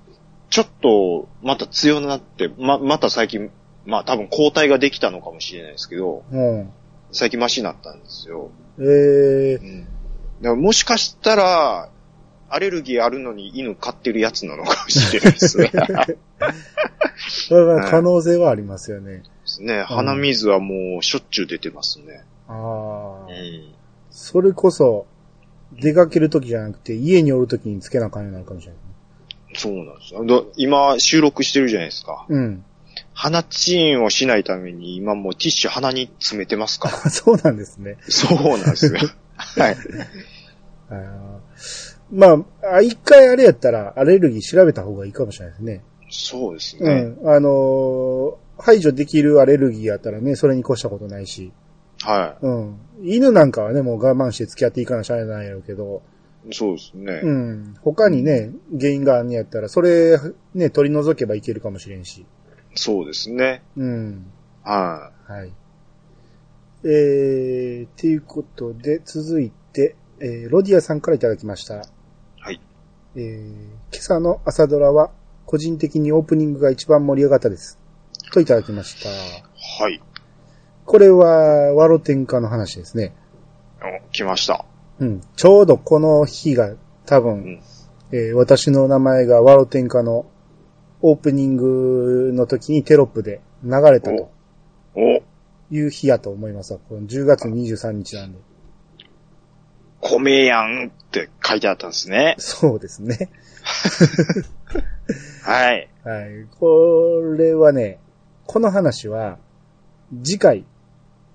[0.50, 3.50] ちょっとまた強くなって、ま、また最近、
[3.84, 6.70] まあ多分抗体ができたのかもしれないですけど、うん。
[7.12, 8.50] 最近マシになったんですよ。
[8.80, 9.86] ええうん。
[10.40, 11.90] だからもしかしたら、
[12.48, 15.70] アレルギーあるのに犬飼ってるやつなのかもしれないですね。
[15.74, 15.84] ま
[17.86, 19.16] あ可能性はありますよね。
[19.16, 19.82] ですね。
[19.82, 22.24] 鼻水はもうしょっちゅう出てますね。
[22.48, 23.32] ああう。
[23.32, 23.74] ん。
[24.10, 25.06] それこそ、
[25.72, 28.80] 出かけるときじゃなくて、家におるときにつけなあかんようになるかもしれない。
[29.54, 30.24] そうなんですよ。
[30.24, 32.26] だ今収録してるじゃないですか。
[32.28, 32.64] うん。
[33.12, 36.96] 鼻チーンをしないために今もうティッシュ鼻に詰めてますから。
[37.10, 37.96] そうなんですね。
[38.08, 39.00] そうなんですよ。
[39.36, 39.76] はい。
[40.90, 45.82] あーまああ、一回あれやったら、アレルギー調べた方がいいかもしれないですね。
[46.08, 47.16] そうですね。
[47.22, 47.28] うん。
[47.28, 51.52] あのー排除できるアレルギーやったらね、それに越したことないし。
[52.02, 52.78] はうん。
[53.02, 56.02] 犬なんかはね、もう我慢して付き合っていかなしゃあないやろうけど、
[56.48, 56.54] い。
[56.54, 57.20] そうですね。
[57.22, 57.74] うん。
[57.82, 60.18] 他にね、原因があんねやったら、それ、
[60.54, 62.24] ね、取り除けばいけるかもしれんし。
[62.74, 63.62] そうですね。
[63.76, 64.26] うん。
[64.62, 65.52] ははい。
[66.88, 71.74] えー、っていうことで、続いて、えー、ロディアさんからいただきました。
[72.38, 72.60] はい。
[73.16, 73.52] えー、
[73.92, 75.10] 今朝の朝ドラは、
[75.46, 77.78] 個人的にオープニングが一番盛り上がったです。
[78.32, 79.08] といただきました。
[79.10, 79.12] い。
[79.82, 80.00] はい。
[80.84, 83.14] これは、ワロテンカの話ですね。
[83.82, 84.64] お来ました。
[85.00, 85.20] うん。
[85.34, 87.60] ちょうどこの日が、多分、うん
[88.12, 90.26] えー私の名前がワロテンカの
[91.02, 94.30] オープニングの時にテロップで流れたと
[94.94, 95.22] お、
[95.70, 96.78] いう日やと思いますわ。
[96.88, 98.38] この10月23日なんで。
[100.00, 102.36] 米やんって書いてあったんですね。
[102.38, 103.30] そうですね。
[105.42, 105.88] はい。
[106.04, 106.46] はい。
[106.58, 107.98] これはね、
[108.46, 109.38] この話は、
[110.22, 110.64] 次回、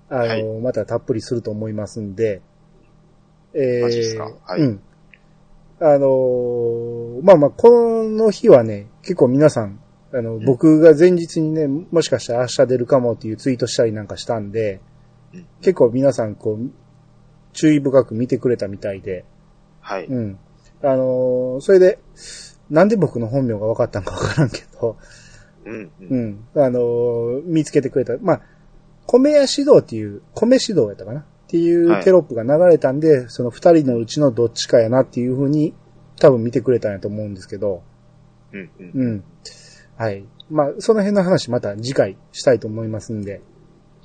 [0.08, 2.40] あの、はいまたたっぷりすると思いますんで、
[3.54, 4.30] えマジですか？
[4.44, 4.82] はいうん。
[5.80, 9.81] あのーまあまあ、この日はね、結構皆さん、
[10.14, 14.80] あの、僕が前日にね、もしかしたら明日出るかもっていうツイートしたりなんかしたんで、
[15.34, 16.70] うん結構皆さん、こう、
[17.54, 19.24] 注意深く見てくれたみたいで、
[19.80, 20.06] はい。
[20.06, 20.38] うん。
[20.82, 21.98] あのーそれで、
[22.68, 24.96] なんで僕の本名が分かったんか分からんけど、
[25.64, 25.82] うん。
[25.82, 25.90] う。
[26.00, 26.44] うんん。
[26.54, 28.16] あのー見つけてくれた。
[28.20, 28.42] まあ、
[29.06, 35.74] 米屋指導っていう、米指導やったかなっていはいうテロップが流れたんで、その二人のうちのどっちかやなっていうふうに
[36.18, 37.82] 多分見てくれたんやと思うんですけど、
[38.52, 38.70] うん。
[38.78, 38.90] うん。
[38.94, 39.24] うん。
[39.96, 40.24] はい。
[40.50, 43.40] まあ、その辺の話また次回したいと思いますんで、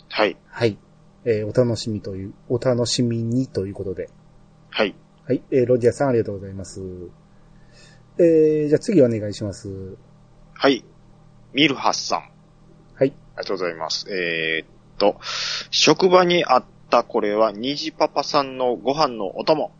[0.09, 0.37] はい。
[0.47, 0.77] はい。
[1.25, 4.09] えーお楽しみという、お楽しみにということで。
[4.69, 4.95] はい。
[5.25, 5.41] はい。
[5.51, 6.81] えーロジャーさんありがとうございます。
[8.19, 9.97] えーじゃあ次お願いします。
[10.53, 10.83] はい。
[11.53, 12.19] ミルハスさん。
[12.19, 12.29] はい。
[12.99, 14.07] ありがとうございます。
[14.09, 14.67] えーっ
[14.97, 15.19] と、
[15.69, 19.71] 職場にあったこれは、虹パパさんのご飯のお供。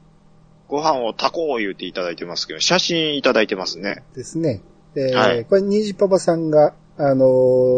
[0.67, 4.03] ご飯を炊こう言うていただいてますけど、写真いただいてますね。
[4.13, 4.61] ですね。
[4.95, 7.25] えーはいこれ、ニジパパさんが、あの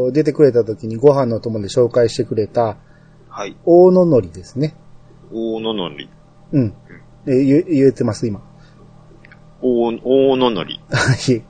[0.10, 2.78] ー出てくれた時にご飯の友で紹介してくれた、
[3.28, 3.56] はい。
[3.66, 4.76] 大野海苔ですね。
[5.32, 6.10] 大野のり。
[6.54, 6.74] うん。
[7.28, 8.42] えー言え言えてます、今。
[9.62, 10.80] 大大野のり。
[10.90, 11.44] は い。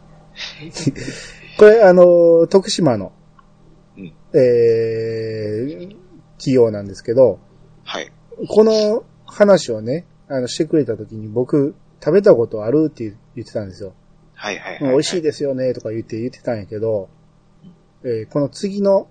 [1.58, 3.12] これ、あのー徳島の、
[3.98, 5.96] うんえー
[6.38, 7.40] 企業なんですけど、
[7.84, 8.10] はい。
[8.48, 13.04] この話をね、あの、してくれた時に僕、食べたことあるって
[13.36, 13.94] 言ってたんですよ。
[14.42, 14.92] はいはいはい、はい。
[14.94, 17.10] 美味しいですよね、とか言って言ってたんやけど、
[18.04, 19.10] えーこの次の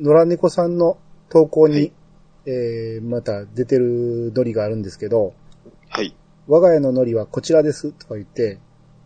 [0.00, 0.98] 野良猫さんの
[1.28, 1.92] 投稿に、はい
[2.46, 5.32] えーまた出てる海苔があるんですけど、
[5.88, 6.14] はい。
[6.48, 8.58] 我が家の海苔はこちらですとか言って、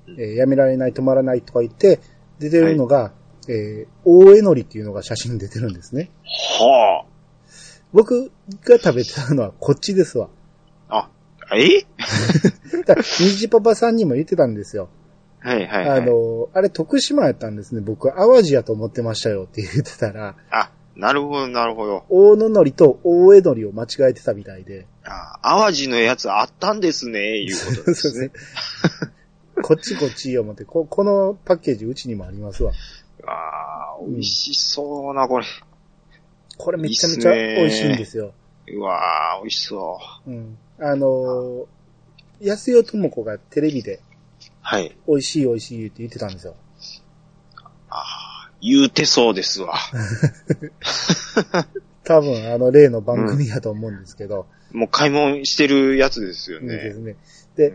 [0.09, 2.01] えーやめられない、止まらないとか言って、
[2.39, 3.13] 出てるのが、
[3.49, 6.11] えー大江海苔っていうのが写真に出てるんですね。
[6.59, 7.05] は
[7.93, 8.31] 僕
[8.65, 10.29] が食べてたのはこっちですわ。
[10.89, 11.11] あ。
[11.51, 11.85] あ、え？
[12.85, 14.89] だから、虹パパさんにも言ってたんですよ。
[15.41, 16.01] はいはいはい。
[16.01, 17.81] あの、あれ徳島やったんですね。
[17.81, 22.05] 僕、淡路やと思ってましたよって言ってたら、あ、なるほどなるほど。
[22.09, 24.87] 大野海苔と大江海苔を間違えてたみたいで。
[25.05, 28.31] あ、淡路のやつあったんですね、いうことですね。
[29.63, 32.73] こっちこっち思って、ここのパッケージうちにもありますわ。
[33.25, 35.47] ああ、美味しそうな、これ。
[36.57, 38.33] これめちゃめちゃ美味しいんですよ。
[38.67, 40.31] うわあ、美味しそう。
[40.31, 40.59] うん。
[40.81, 41.67] あのー、
[42.41, 44.01] 安代智子がテレビで
[44.71, 44.95] はい。
[45.09, 46.55] 美味しい美味しいって言ってたんですよ。
[47.89, 49.73] ああ、言うてそうですわ。
[52.05, 57.13] 多分あの例の番組やと思うんですけど、もう買い物してるやつですよいいですね。
[57.13, 57.19] ね。
[57.57, 57.73] で、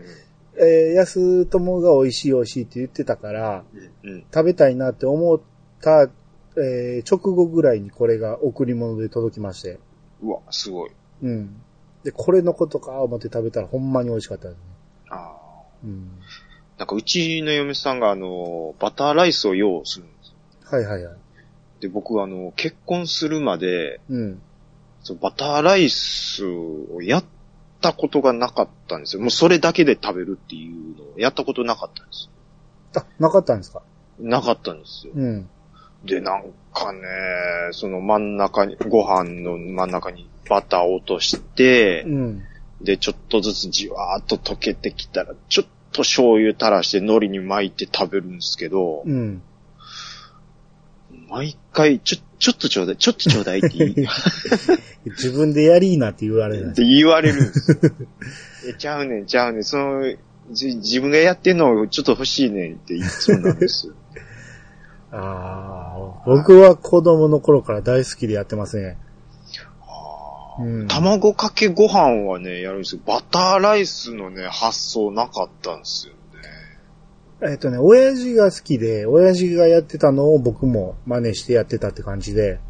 [0.56, 4.10] えー、安友が美味しい美味しいって言ってたから、うん。
[4.10, 4.24] うん。
[4.32, 5.40] 食べたいなって思っ
[5.80, 6.08] た、
[6.56, 9.80] えー、直後ぐらいにこれが贈り物で届きまして。
[10.22, 10.92] うわ、すごい。
[11.24, 11.60] うん。
[12.04, 14.62] で、これのことか思って食べたらほんまに美味しかったですね。
[15.08, 15.44] ああ。
[15.84, 16.08] うん。
[16.78, 20.74] なんかうちの嫁さんがあの、バターライスを用するんです。
[20.74, 21.16] はいはいはい。
[21.80, 24.42] で、僕あの、結婚するまで、うん。
[25.02, 27.24] そのバターライスをやっ
[27.80, 29.22] たことがなかったんですよ。
[29.22, 32.30] もうそれだけで食べるっていうのをやったことなかったんです。
[32.96, 33.82] あ、なかったんですか？
[34.18, 35.12] なかったんですよ。
[35.14, 35.48] うん。
[36.04, 37.00] で、なんかね、
[37.72, 42.44] その真ん中に、ご飯の真ん中にバターを落としてう、ん。
[42.80, 49.42] で、ちょっとずつじわーっと溶けてきたら、ちょっと醤油垂らして海苔に巻いて食べるんですけど、うん。
[51.30, 53.94] 毎回、ちょ、ちょっとちょうだい、ちょっとちょうだいって言い
[55.06, 56.84] 自分でやりーなって言われないって。
[56.84, 57.78] 言われるんですよ。
[58.68, 60.02] え、ちゃうねん、ちゃうねん、その、
[60.50, 63.94] じ自分がやってんのをちょっと欲しいねんって言いそうなんですよ。
[65.12, 68.98] ああ、僕は子供の頃から大好きでやってますね。
[70.58, 73.02] うん卵かけご飯はね、やるんですよ。
[73.04, 77.50] バターライスのね、発想なかったんですよね。
[77.52, 82.60] えっとね、親父が好きで、親父がやってたのを僕も真似してやってたって感じで、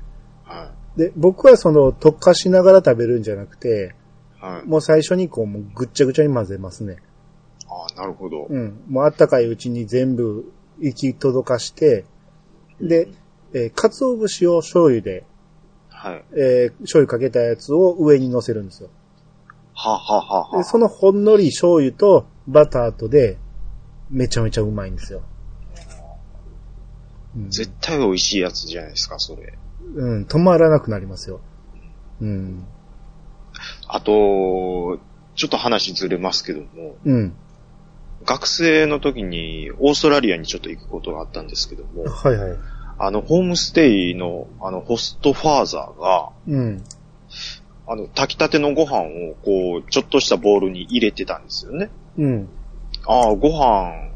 [0.44, 3.94] はで、僕はその、溶かしながら食べるんじゃなくて、
[4.40, 4.44] い。
[4.44, 4.66] はい。
[4.66, 6.96] もう最初にこう、もうぐっちゃぐちゃに混ぜますね。
[7.68, 8.46] ああ、なるほど。
[8.48, 8.82] うん。
[8.88, 12.04] もうあったかいうちに全部行き届かして、
[12.80, 13.08] で、
[13.52, 15.24] えー、鰹節を醤油で、
[16.04, 16.24] はい。
[16.36, 18.90] えー醤油かけたやつを上に乗せるんですよ。
[19.74, 20.58] はははは。
[20.58, 23.38] で、そのほんのり醤油とバターとで、
[24.10, 25.22] めちゃめちゃうまいんですよ。
[27.34, 29.54] うん、絶対美味しいやつじゃないですか、それ。
[29.94, 31.40] うん、止まらなくなりますよ。
[32.20, 32.66] うん。
[33.88, 34.98] あと、
[35.36, 37.34] ちょっと話ずれますけども、うん。
[38.26, 42.58] 学生の時にオーストラリアにちょっと行くことがあったんですけども、はいはい。
[42.98, 46.84] あの、ホームステイの、あの、ホストファーザーが、うん。
[47.86, 51.90] あの、炊きたてのご飯を、こう、ちょっとしたボウルに入れてたんですよね。
[52.16, 52.48] うん。
[53.06, 54.10] ああ、ご飯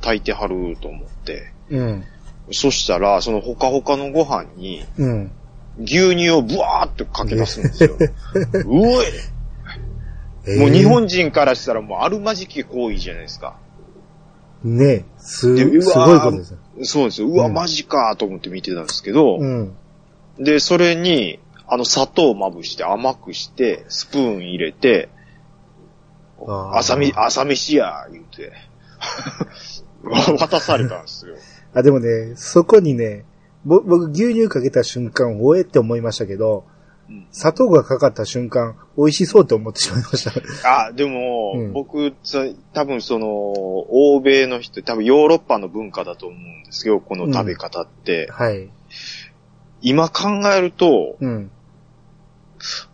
[0.00, 1.52] 炊いてはると思って。
[1.68, 2.04] うん。
[2.50, 5.32] そしたら、そのほかほかのご飯に、うん。
[5.78, 7.96] 牛乳をブワーってかけ出すんですよ。
[8.64, 9.06] うおい
[10.44, 13.54] えーもう日本人からしたらもうあるまじき行為じゃないですか。
[14.64, 16.58] ねす、すごいことですよ。
[16.84, 17.28] そうですよ。
[17.28, 19.76] うわ、うんマジかと思って見てたんですけど、うん。
[20.38, 25.08] で、それに、あの、砂糖をまぶして甘くして、スプーン入れて、
[26.72, 28.52] 朝み、朝飯や、言うて、
[30.38, 31.34] 渡されたんですよ。
[31.74, 33.24] あ、でもね、そこにね、
[33.64, 36.64] ぼ僕牛乳かけた瞬間、おえって思いましたけど、
[37.08, 40.24] うん砂糖がかかった瞬間、美味しそうって思ってしまいまし
[40.62, 40.86] た。
[40.86, 48.28] あ、でも、うん僕、さ多分その、欧米の人、多分ヨーロッパの文化だと思うんですよ、この食べ方って。
[48.30, 48.70] はい。
[49.80, 51.50] 今考えると、うん。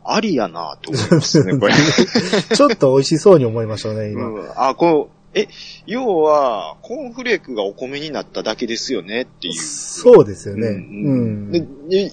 [0.04, 1.74] ありやなと思いますね、これ。
[2.56, 4.28] ちょっと美味しそうに思いましたね、今。
[4.28, 5.48] うん、あ、こう、え、
[5.86, 9.54] 要は、コーンフレークがお米になっただけですよねっていう。
[9.54, 10.68] そうですよね。
[10.68, 11.52] ううんん。
[11.52, 12.12] でで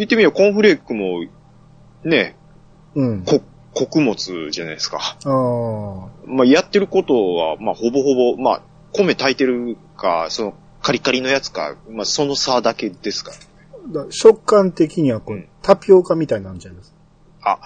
[0.00, 1.26] 言ってみよう、コーンフレークも、
[2.04, 2.34] ね、
[2.94, 3.22] うん。
[3.22, 3.42] こ、
[3.74, 4.98] 穀物じゃないですか。
[4.98, 6.08] ああ。
[6.26, 13.32] まあ、やってることは、まあ、ほぼほぼ、まあ、米炊いてるか、その、カリカリのやつか、まあ、その差だけですか
[14.08, 16.94] 食感的にはこう、うんタピオカみたいになるんじゃないです
[17.42, 17.58] あ、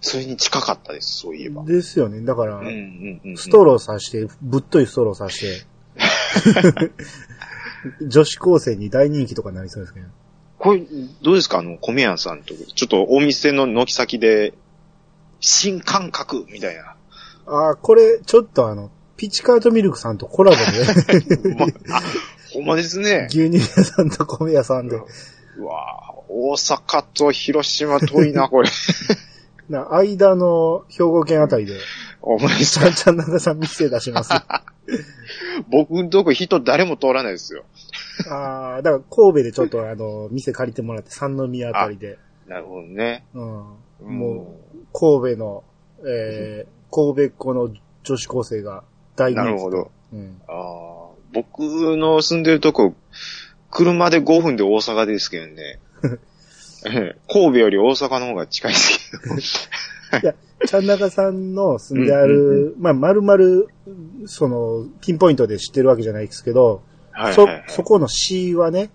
[0.00, 1.62] それに近かったです、そういえば。
[1.62, 1.68] か。
[1.68, 2.20] ですよね。
[2.22, 3.36] だから、うんうんうん。
[3.36, 5.66] ストローさして、ぶっといストローさして、
[8.08, 10.06] 女子高生に大人気とかになりそうですけど。
[10.60, 10.82] これ、
[11.22, 11.58] どうですか？
[11.58, 14.52] あの、米屋さんと、ちょっとお店の軒先で、
[15.40, 16.96] 新感覚みたいな。
[17.46, 22.02] ああ、これ、ちょっとあの、ピチカートミルクさんとコラボで、 まあ、
[22.52, 23.26] ほんまですね。
[23.30, 28.68] 牛乳屋さんと米屋さんで、うわぁ大阪と広島遠いな、これ。
[29.70, 31.74] な間の兵庫県あたりで、
[32.22, 34.30] お前ちさゃんちゃん中さん店出します。
[35.60, 37.64] あ僕んとこ人誰も通らないですよ。
[38.30, 43.24] あ、だから神戸でちょっとあの、店借りてもらって三宮あたりで、なるほどね。
[43.34, 43.58] うん、
[44.00, 45.64] うんもう、神戸の、
[46.06, 48.84] えー、神戸っ子の女子高生が
[49.16, 49.44] 大人気。
[49.44, 49.90] なるほど。
[50.12, 50.40] うん。
[50.48, 51.60] あー僕
[51.96, 52.94] の住んでるとこ、
[53.70, 55.78] 車で5分で大阪ですけどね。
[56.86, 59.34] ええ神戸より大阪の方が近いですけど。
[60.66, 63.68] ちゃん中さんの住んである、まあ、まるまる、
[64.26, 66.82] その、ピンポイントで知ってるわけじゃないですけど、
[67.12, 68.90] そはいはい、はい。、そこの市はね、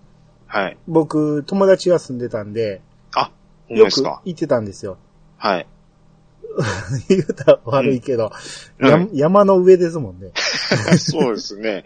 [0.46, 0.78] はい。
[0.86, 2.80] 僕、友達が住んでたんで、
[3.14, 3.30] あ、
[3.68, 4.02] よく。
[4.02, 4.98] 行ってたんですよ。
[5.36, 5.66] はい。
[7.08, 8.32] 言うたら悪いけど、
[8.78, 10.30] うんや山の上ですもんね。
[10.98, 11.84] そうですね。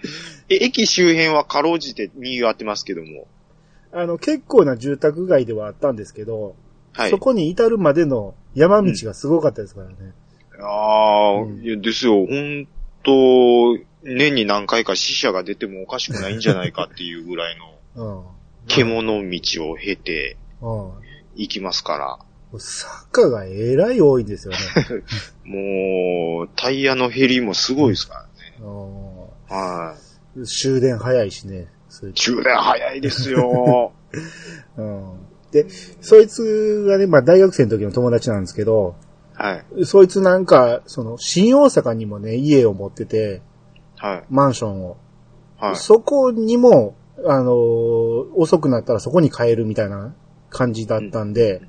[0.49, 3.27] え、駅周辺はかろうじて賑わってますけども。
[3.93, 6.55] あの、結構な住宅街ではあったんですけど、
[7.01, 7.19] はいそ。
[7.19, 9.95] こに至るまでの山道がすごかったですからね。
[10.61, 12.27] ああ、うんいやですよ。
[12.27, 12.69] 本
[13.03, 17.57] 当年に何回か死者が出てもおかしくないんじゃないかっていうぐらい
[17.97, 18.25] の うん。
[18.67, 20.91] 獣道を経てうん。
[21.37, 22.59] いきますから。
[22.59, 24.59] 坂がえらい多いんですよね。
[25.45, 28.29] もう、タイヤの減りもすごいですからね。
[28.61, 29.97] うは
[30.37, 30.41] い。
[30.41, 31.69] ん終電早いしね。
[31.89, 33.93] そういう充電早いですよ。
[34.77, 35.13] うん。
[35.53, 35.67] で、
[36.01, 38.97] そいつがね、まあ大学生の時の友達なんですけど、
[39.35, 39.85] はい。
[39.87, 43.41] そいつなんか、その、新大阪にもね、家を持ってて、
[43.97, 44.25] はい。
[44.29, 44.99] マンションを。
[45.59, 45.77] はい。
[45.77, 46.95] そこにも、
[47.27, 50.15] あのー遅くなったらそこに帰るみたいな
[50.49, 51.63] 感じだったんで、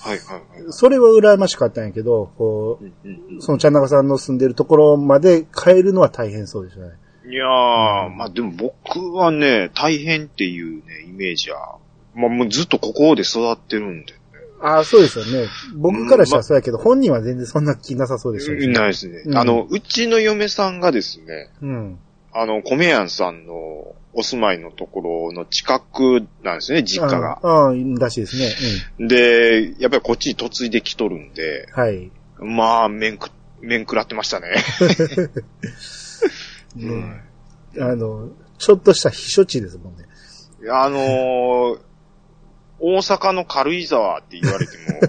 [0.00, 0.18] はい。
[0.18, 0.42] はい。
[0.70, 6.92] それは羨ましかったんやけど、こうんうんう、そのちゃん中さんの住んでるところまで帰るのは大変そうでしたね。
[7.28, 11.78] いやー、まあでも僕はね、大変っていうね、イメージは、
[12.16, 14.14] まあもうずっとここで育ってるんで。
[14.60, 15.48] ああ、そうですよね。
[15.76, 18.66] 僕からしたらそうやけど、本人は全然そんな気なさそうでしたよね。
[18.68, 19.22] ないですね。
[19.26, 21.98] うんあの、うちの嫁さんがですね、うん。
[22.32, 27.38] あの、米屋さんのお住まいのところの近くなんですね、実家が。
[27.42, 28.36] ああ、らしいです
[28.98, 29.06] ね。
[29.06, 31.82] で、やっぱりこっちに嫁いできとるんで、うん。
[31.82, 32.10] はい。
[32.40, 34.54] まあ、面く、面食らってましたね。
[36.76, 37.22] ね
[37.78, 40.06] あの、ちょっとした避暑地ですもんね。
[40.70, 41.78] あのー
[42.78, 45.00] 大阪の軽井沢って言われても、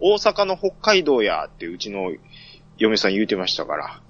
[0.00, 2.12] 大阪の北海道やってうちの
[2.78, 4.00] 嫁さん言うてましたから。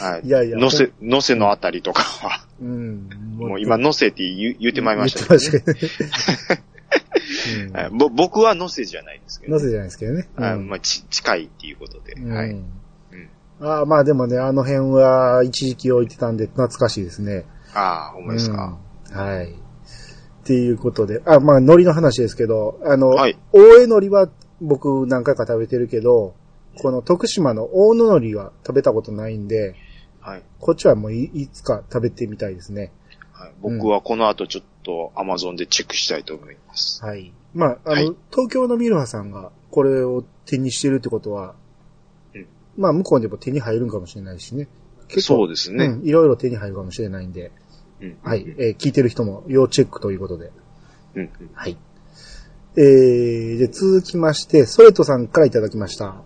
[0.00, 0.22] はい。
[0.26, 3.08] いやいやのせ、のせのあたりとかは、うん。
[3.36, 6.62] もう今のせって言う言うてまいりました言けど、ねってましたけどね。
[7.72, 9.52] はいぼ僕はのせじゃないですけうん。
[9.52, 10.28] ど、なぜじゃないですけどね。
[10.34, 12.56] はいうんまあち、近いっていうことで、うんはい。
[13.60, 17.44] ああ、まあでもね、あの辺は一時期置いてたんで懐かしいですね。
[17.74, 18.78] ああ、ほんまですか。
[19.10, 19.54] うんはい。
[20.48, 24.30] っていうことで、あ、まあ海苔の話ですけど、あの、はい大江海苔は
[24.62, 26.34] 僕何回か食べてるけど、
[26.78, 29.74] この徳島の大野海苔は食べたことないんで、
[30.20, 30.42] はい。
[30.58, 32.92] こっちはもういいつか食べてみたいですね。
[33.32, 37.04] はい、僕はこの後ちょっとアマゾンでチェックしたいと思います。
[37.04, 37.30] はい。
[37.52, 41.56] まあ、あの、はい東京のミルハさんがこれを手にしてるってことは、
[42.34, 42.46] うん
[42.78, 44.66] まあ向こうでも手に入るんかもしれないしね。
[45.08, 45.84] 結構、そうですね。
[45.84, 47.52] うん、いろいろ手に入るかもしれないんで、
[48.00, 50.52] うんはい、えー聞いてる人も要チェックということで。
[51.16, 51.76] うんうんはい。
[52.76, 56.22] えー、で、続きまして、ソレトさんからいただきました。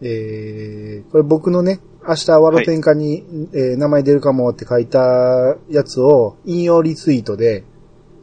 [0.00, 7.64] えー、これ僕のね、明日ワロ天下に、えー名前出るかもって書いたやつを引用リツイートで、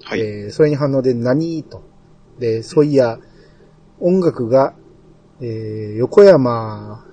[0.03, 0.21] はい。
[0.21, 1.63] えーそれに反応で何？
[1.63, 1.83] と。
[2.39, 3.19] で、そういや、
[3.99, 4.73] 音楽が、
[5.39, 7.05] えー横山、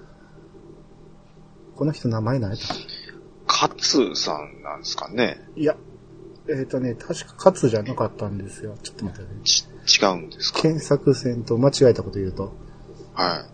[1.76, 2.74] この人名前何やった
[3.58, 5.40] カツさんなんですかね。
[5.56, 5.76] いや、
[6.48, 8.76] えっ、とね、確か勝つじゃなかったんですよ。
[8.82, 9.40] ちょっと待ってね。
[9.42, 9.66] ち、
[10.00, 10.62] 違うんですか？
[10.62, 12.52] 検索線と間違えたこと言うと。
[13.14, 13.46] は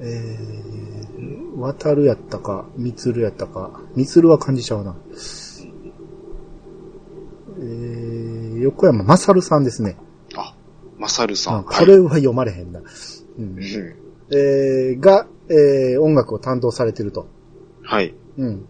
[0.00, 3.80] えー、渡るやったか、みつるやったか。
[3.96, 4.94] みつるは感じちゃうな。
[7.58, 9.96] えー、横山まさるさんですね。
[10.30, 10.34] い。
[10.36, 10.54] あ、
[10.96, 11.58] マサルさん。
[11.58, 12.78] あこれは読まれへんな。
[12.78, 12.84] うん
[13.56, 13.74] はい。
[13.74, 13.94] うん
[14.30, 17.26] えー、が、えー、音楽を担当されてると。
[17.82, 18.14] はい。
[18.36, 18.68] うん。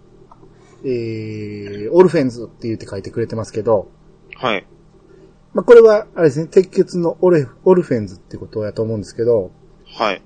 [0.85, 3.91] えー、オルフェンズって言って書いてくれてますけど、
[4.37, 4.67] はい。
[5.55, 9.51] まあ、これは、あれですね、鉄血のオレオルフェンズってことやと思うんですけど、
[9.87, 10.23] はい。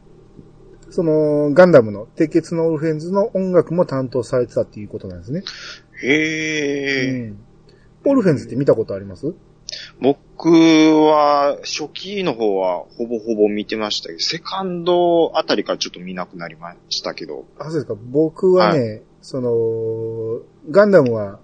[0.90, 5.42] その、ガンダムの鉄血のオルフェンズの音楽も担当されてたっていうことなんですね。
[6.02, 7.38] へえ、うん。
[8.04, 9.32] オルフェンズって見たことあります？
[10.02, 17.46] 僕は、初期の方はほぼほぼ見てましたけど、セカンドあたりからちょっと見なくなりましたけど。
[17.58, 17.94] あ、そうですか。
[17.94, 21.38] 僕はね、その、ガンダムは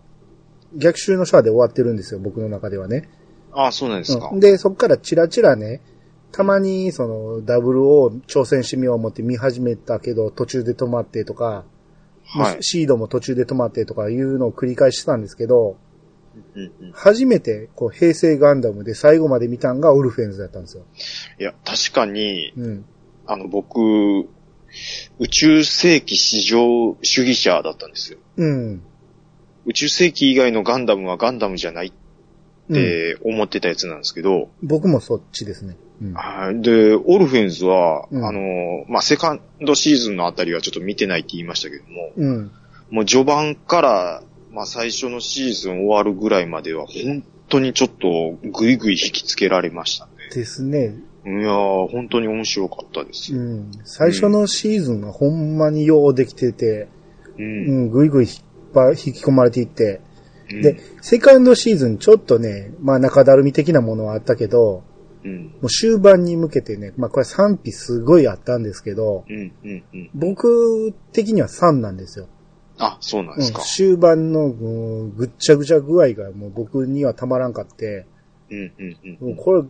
[0.75, 3.09] 逆襲のシャアで終わってるんですよ、僕の中ではね。
[3.53, 4.31] ああ、そうなんですか。
[4.33, 5.81] うんで、そっからチラチラね、
[6.33, 11.65] たまにそのダブルを挑戦してみよう思って見始めたけど途中で止まってとか、
[12.27, 12.59] はい。
[12.61, 15.79] シードも途中で止まってとかいうのを繰り返してたんですけど、
[16.93, 20.85] 初めてこう平成ガンダムで最後まで見たんがオルフェンズだったんですよ。
[21.41, 22.85] いや、確かに、うん。
[23.27, 24.29] あの、僕、
[25.19, 28.19] 宇宙世紀史上主義者だったんですよ。
[28.37, 28.83] うん。
[29.67, 31.93] 宇宙世紀以外のガンダムはガンダムじゃないっ
[32.69, 35.77] うん、て思ってたやつなんですけど、僕もそっちですね。
[36.03, 36.13] うん。
[36.13, 42.51] はいで、オルフェンズは、うんあの、まあ、セカンドシーズンのあたりはちょっと見てないって言いましたけども、うん。
[42.91, 50.13] もう序盤から、まあ、最初のシーズン終わるぐらいまでは、本当にちょっとぐいぐい引きつけられましたね。
[50.35, 50.95] ですね。
[51.25, 53.41] いやー、本当に面白かったですよ。
[53.41, 53.71] うん。
[53.85, 56.89] 最初のシーズンはほんまにようできてて、
[57.37, 57.43] う。
[57.43, 58.37] うんん、ぐいぐい引っ
[58.75, 60.01] 張引き込まれていって、
[60.51, 64.83] うんで、セカンドシーズンちょっとね、まあ中だるみ的なものはあったけど、
[65.25, 65.45] うん。
[65.47, 69.53] もう終盤に向けてね、まあこれ賛否すごいあったんですけど、うん。
[69.65, 69.85] うん。
[69.93, 70.11] うん。
[70.15, 72.29] 僕的には3なんですよ。
[72.79, 73.65] あ、そうなんですかうん。
[73.67, 78.07] 終盤のぐっちゃぐちゃ具合がもう僕にはたまらんかって、
[78.51, 78.73] うん。
[78.79, 78.97] うん。
[79.21, 79.29] うん。
[79.29, 79.63] もうこれ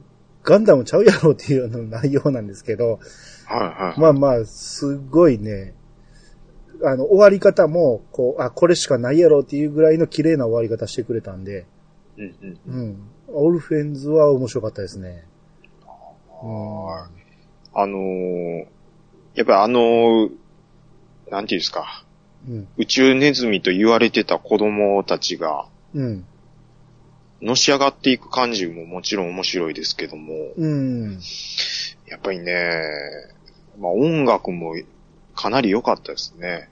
[0.48, 3.00] ガンダムちゃうやろっていうような内容なんですけど、
[3.44, 4.00] はいはい。
[4.00, 5.74] まあまあ、すごいね、
[6.82, 11.66] あの、終わり方も、こう、あ、これしかないやろっていうぐらいの綺麗な終わり方してくれたんで、
[12.16, 12.34] うん。
[12.66, 12.74] うん。
[12.74, 12.96] うん。
[13.28, 15.26] オルフェンズは面白かったですね。
[15.84, 17.10] は
[17.74, 18.66] あのー、
[19.34, 20.30] やっぱりあのー、
[21.30, 22.06] なんていうんですか、
[22.48, 22.68] うん。
[22.78, 26.24] 宇宙ネズミと言われてた子供たちが、うん。
[27.40, 31.20] のし上がっていく感じももちろん面白いですけども、うん。
[32.06, 32.72] やっぱりね、
[33.78, 34.74] まあ音楽も
[35.34, 36.68] かなり良かったですね。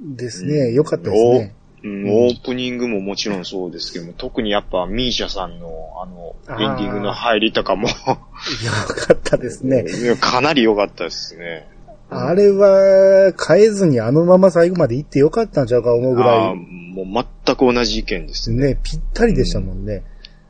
[0.00, 0.56] ですね。
[0.56, 1.54] うんよかったですね。
[1.82, 5.68] うん、うんオープニングももちろんそうですけども、特にやっぱミーシャさんの
[6.02, 9.84] あの、エンディングの入りとかも、よかったですね。
[10.20, 11.68] かなり良かったですね。
[12.10, 18.54] あれは、変えずにあのまま最後まで行ってよかったんちゃうか思うぐらあーもう全く同じ意見ですい。
[18.54, 18.74] ね。
[18.74, 20.02] ね、ぴったりでしたもんね。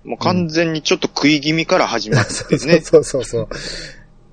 [0.04, 2.80] もう完全にちょっと食い気味から始まってそうね。
[2.80, 3.48] そうそうそう。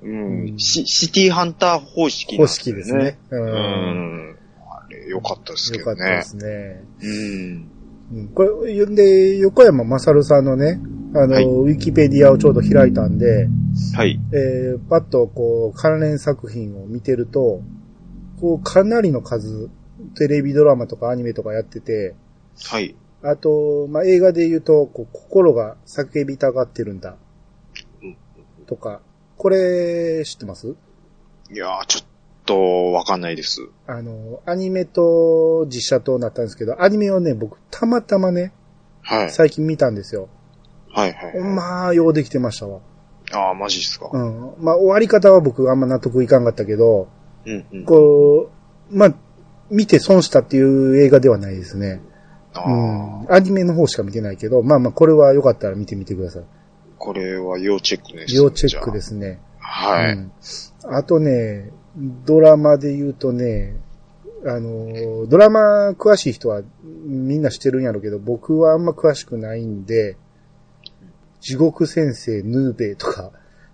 [0.03, 3.17] うんうんシシティハンター方式なん方式ですね。
[3.29, 3.35] う。
[3.35, 4.37] うんん。
[4.61, 6.21] あれ、良かったですけどねよかったで。
[6.23, 6.83] すね。
[7.01, 7.71] うん。
[8.13, 10.79] うんこれ、で、横山まさるさんのね、
[11.13, 13.47] あの、はいウィキペディアをちょうど開いたんで、
[13.95, 14.19] はい。
[14.33, 17.61] えー、パッとこう、関連作品を見てると、
[18.41, 19.69] こう、かなりの数、
[20.15, 22.13] テレビドラマとかアニメとかやってて、
[22.65, 22.95] はい。
[23.23, 27.15] あと、まあ、映画で言うと、こう、心が叫びたがってるんだ
[28.03, 28.17] うん。
[28.65, 29.01] とか、
[29.37, 30.75] これ、知ってます？
[31.51, 32.05] いやー、ちょっ
[32.45, 33.61] と、わかんないです。
[33.87, 38.53] あの、アニメと実写となったんですけど、アニメをね、僕、たまたまね、
[39.01, 39.31] はい。
[39.31, 40.29] 最近見たんですよ。
[40.97, 41.39] はいはい。
[41.39, 42.79] まあ、ようできてましたわ。
[43.31, 44.09] ああ、マジっすか。
[44.11, 44.53] うん。
[44.59, 47.07] まあ、終わり方は僕あんま納得いかんかったけど、
[47.45, 47.85] うんうん。
[47.85, 48.49] こ
[48.91, 49.13] う、まあ、
[49.69, 52.01] 見て損したっていう映画ではないですね。
[52.55, 53.27] あうあ、ん。
[53.29, 56.43] アニメの方しか見てないけど、まあまあ、これはよかったら見てみてください。
[56.97, 58.35] これは要チェックです。。
[58.35, 59.39] 要チェックですすね。
[59.59, 60.13] はい。
[60.13, 60.31] うん。
[60.89, 61.71] あとね、
[62.25, 63.75] ドラマで言うとね、
[64.47, 70.17] あの、ドラマ詳しい人はみんな知ってるんやろうけど、僕はあんま詳しくないんで、
[71.47, 73.31] 地獄先生ヌーベイとか、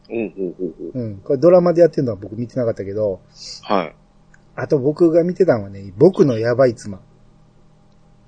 [0.07, 0.17] うん、
[0.93, 3.19] うん、うん、これドラマでやってるのは僕見てなかったけど、
[3.63, 3.95] はい。
[4.55, 7.01] あと僕が見てたのはね、僕のやばい妻。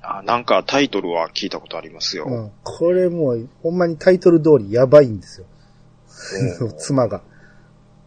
[0.01, 2.25] あ、なんかタイトルは聞いたことありますよ。
[2.27, 5.47] うん、これもう、ほんまにタイトル通りやばいんですよ。
[6.79, 7.21] 妻が。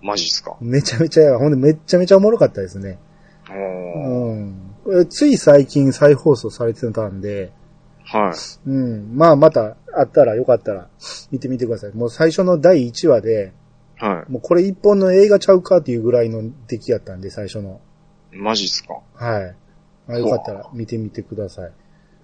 [0.03, 0.57] マジっすか？
[0.61, 1.39] めちゃめちゃやばい。
[1.39, 2.99] ほんでめっちゃめちゃおもろかったですね。
[3.49, 4.75] おうーん。
[4.83, 7.53] これつい最近再放送されてたんで、
[8.11, 8.69] はい。
[8.69, 9.17] うん。
[9.17, 10.89] まあまたあったらよかったら
[11.31, 11.93] 見てみてください。
[11.93, 13.53] もう最初の第1話で、
[13.97, 14.33] はい。
[14.33, 17.81] もうこれ一本の映画ちゃうかっていうぐらいの出来やったんで、最初の。
[18.33, 19.01] マジっすか？
[19.15, 19.57] はい。
[20.07, 21.73] まあよかったら見てみてください。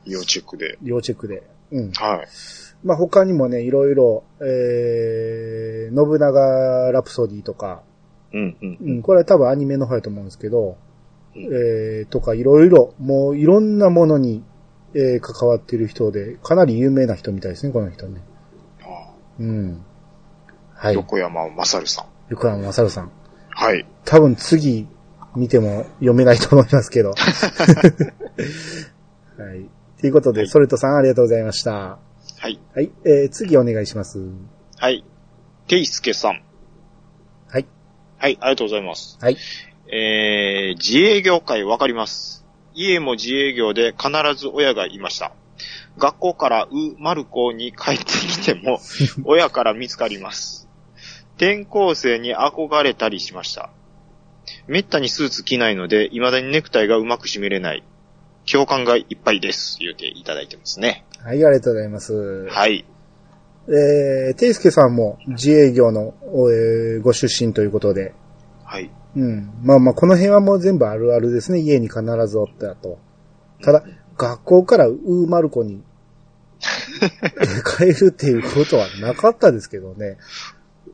[0.06, 0.78] 要チェックで。
[0.82, 1.42] 要チェックで。
[1.70, 1.92] うん。
[1.92, 2.28] はい。
[2.82, 7.82] まあ他にもね、いろいろ、えー、信長ラプソディとか、
[8.32, 8.78] うん、うん。
[8.80, 10.76] うん、これは多分アニメの方やと思うんですけど、
[11.34, 14.42] うんえー、とかいろいろ、もういろんなものに、
[14.94, 18.22] えー、関わってる人で、かなり有名な人みたいですね、この人ね。
[18.82, 19.84] あうん。
[20.74, 20.94] はーい。
[20.94, 22.06] 横山勝さん。
[22.28, 23.10] 横山正さん。
[23.50, 23.86] はい。
[24.04, 24.86] 多分次
[25.36, 27.10] 見ても読めないと思いますけど。
[27.14, 27.14] は
[29.54, 29.68] い。
[30.00, 31.98] ということで、はいソレトさんありがとうございました。
[32.38, 32.60] はい。
[32.74, 32.90] はい。
[33.04, 34.20] えー、次お願いします。
[34.78, 35.04] はい。
[35.66, 36.42] ていすけさん。
[37.48, 37.66] はい。
[38.18, 39.18] はい、ありがとうございます。
[39.20, 39.36] はい。
[39.88, 42.43] えー、自営業界わかります。
[42.74, 45.32] 家も自営業で必ず親がいました。
[45.96, 48.80] 学校からう、まる子に帰ってきても、
[49.24, 50.68] 親から見つかります。
[51.36, 53.70] 転校生に憧れたりしました。
[54.66, 57.82] めったにスーツ着ないので、未だにネクタイがうまく締めれない。
[58.50, 59.78] 共感がいっぱいです。
[59.80, 61.04] 言うていただいてますね。
[61.22, 62.46] はい、ありがとうございます。
[62.48, 62.84] はい。
[63.66, 68.12] えー、ていすけさんも自営業の、えーご出身ということで、
[68.74, 68.90] はい。
[69.16, 69.52] うん。
[69.62, 71.60] まあまあ、この辺はもう全部あるあるですね。
[71.60, 72.98] 家に必ずおったと。
[73.62, 73.84] ただ、
[74.16, 75.80] 学校からウーマルコに
[77.78, 80.18] 帰るっていうことはなかったですけどね。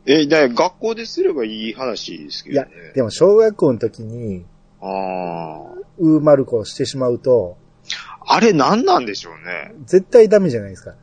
[0.04, 4.44] え、だ学校ですればいい話ですけいやどね。、でも小学校の時に
[4.82, 5.80] ああ。
[5.98, 7.56] ウーマルコをしてしまうと、
[8.26, 9.74] あれ何なんでしょうね。
[9.86, 10.94] 絶対ダメじゃないですか。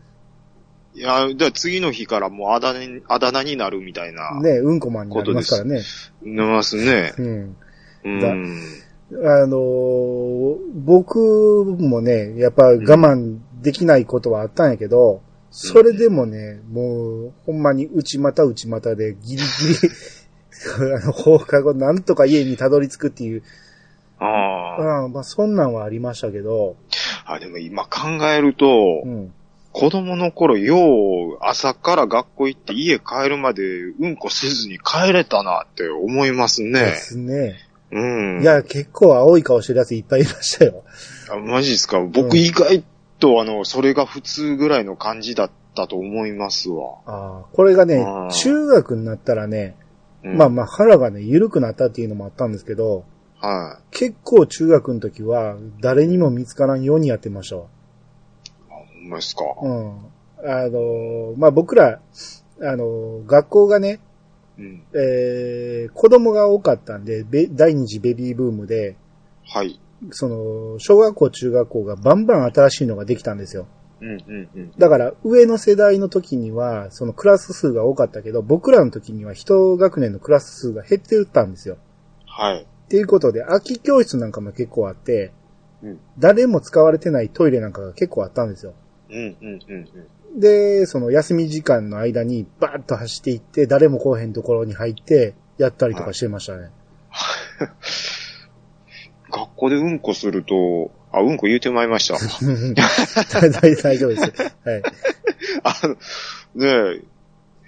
[0.97, 4.41] いや、だから次の日からもうあだ名に、あだ名になるみたいな。
[4.41, 5.83] ね、うんこマンになりますからね。
[6.23, 7.13] なりますね。
[7.19, 7.55] うん。
[8.03, 8.61] うん。
[9.11, 11.19] あのー僕
[11.79, 15.21] もね、やっぱ我慢できないことはあったんやけど、
[15.51, 19.43] それでもね、もう、ほんまに内股内股でギリギリ、
[20.95, 23.43] あの、放課後なんとか家にたどり着くっていう、
[24.17, 24.25] あ
[24.79, 25.05] あ。
[25.05, 26.75] うん、まあそんなんはありましたけど、
[27.25, 29.33] あ、でも今考えると、うん。
[29.79, 36.91] 子供の頃、よう朝から学校行って家帰るまでうんこせずに帰れたなって思いますでね。
[36.95, 37.57] すね。
[37.91, 38.41] うん。
[38.41, 40.83] いや、結構青い顔してるやついっぱいいましたよ。
[41.31, 41.99] あ、マジですか？
[41.99, 42.83] うん僕意外
[43.19, 46.97] とあの、それが普通ぐらいの感じだったと思いますわ。
[47.05, 49.75] ああ、これがねあー、中学になったらね、
[50.23, 53.05] うんまあまあ腹がね、緩くなったっていうのもあったんですけど、
[53.39, 57.65] は結構中学の時は誰にも見つからんようにやってましたわ。
[59.35, 59.43] か？
[59.61, 59.97] うん。
[60.43, 61.99] あの、まあ、僕ら、
[62.61, 63.99] あの、学校がね、
[64.57, 64.83] うん。
[64.93, 68.95] えー、子供が多かったんで、べ第二次ベビーブームで、
[69.45, 69.79] はい。
[70.11, 73.67] その、小学校、中学校がバンバン新しいのができたんですよ。
[74.01, 74.71] うん、うん、うん。
[74.77, 81.77] だから、上の世代の時には、そのクラス数が多かったけど、僕らの時には一学年のクラス数が減ってたんですよ。
[82.25, 82.63] はい。
[82.63, 85.31] っていうことで、空き教室なんかも結構あって、
[85.83, 88.73] うん誰も使われてないトイレなんかが結構あったんですよ。
[89.09, 89.89] うん、うん、うん、
[90.33, 90.39] うん。
[90.39, 96.69] で、その休み時間の間にバーッと走っていって、誰も来おへんところに入って、やったりとかしてましたね。
[99.29, 102.15] 学校でうんこすると、あ、うんこ言うてまいりました。
[103.81, 104.21] 大丈夫です。
[104.21, 104.83] はい。
[105.63, 105.95] あの、
[106.55, 107.03] ねえ、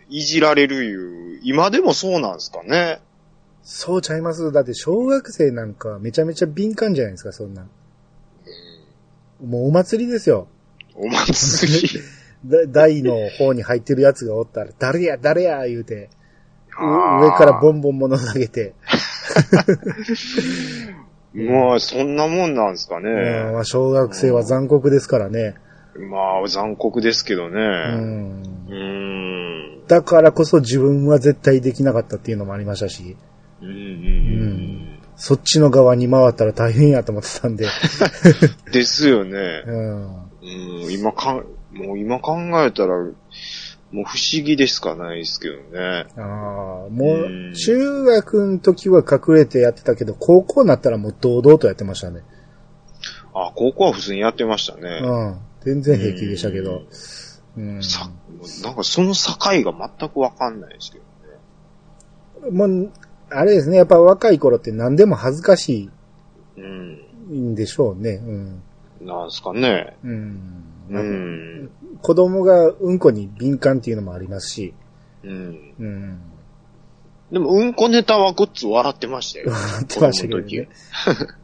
[0.09, 3.01] いじられるいう、今でもそうなんですかね。
[3.63, 4.51] そうちゃいます。
[4.51, 7.67] だって小学生なんかめちゃめちゃ敏感じゃないですか、そんな。
[9.45, 10.47] もうお祭りですよ。
[10.99, 11.89] お祭り。
[12.45, 16.09] だ台の方に入ってるやつがおったら、誰や、誰や、言うて、
[16.77, 18.73] 上からボンボン物投げて、
[21.33, 23.51] まあ、そんなもんなんですかうんね。
[23.51, 25.53] まあ小学生は残酷ですからね。
[25.97, 27.59] まあ、残酷ですけどうね。
[27.59, 28.71] んう。
[28.71, 29.87] ーん。
[29.87, 33.17] だからこそ自分は絶対できなかったっていうのもありましたし、
[33.61, 34.85] うんうんうん
[35.21, 37.67] そっちの側に回ったら大変やと思ってたんで、
[38.71, 39.63] ですよね。
[39.67, 40.28] うん。
[40.83, 42.95] うん、今かん、もう今考えたら、
[43.91, 46.05] もう不思議でしかないですけどね。
[46.15, 52.21] ああ、もうう、中学の時は隠れてやってたけど、高校になったらもう堂々とやってましたね。
[53.33, 54.99] あ、高校は普通にやってましたね。
[55.01, 55.39] うん。
[55.61, 56.83] 全然平気でしたけど。
[57.57, 57.83] うん。
[57.83, 58.09] さ、
[58.63, 60.99] なんかその境が全くわかんないですけ
[62.41, 62.51] どね。
[62.51, 62.91] もう、
[63.31, 65.89] あれですね、やっぱ若い頃って何でも恥ずかし
[66.57, 66.99] うん。
[67.31, 68.21] いんでしょうね。
[68.23, 68.61] うん。
[69.01, 69.97] なんすかね。
[70.03, 70.63] うん。
[70.89, 71.69] うん。
[72.01, 74.73] 子供がうんこに敏感っていうのもありますし。
[75.23, 75.73] うん。
[75.79, 76.21] うん。
[77.31, 79.51] でも、うんこネタはごっつ笑ってましたよ。
[79.51, 80.69] 笑ってましたけどね。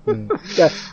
[0.07, 0.27] うん。
[0.27, 0.37] だ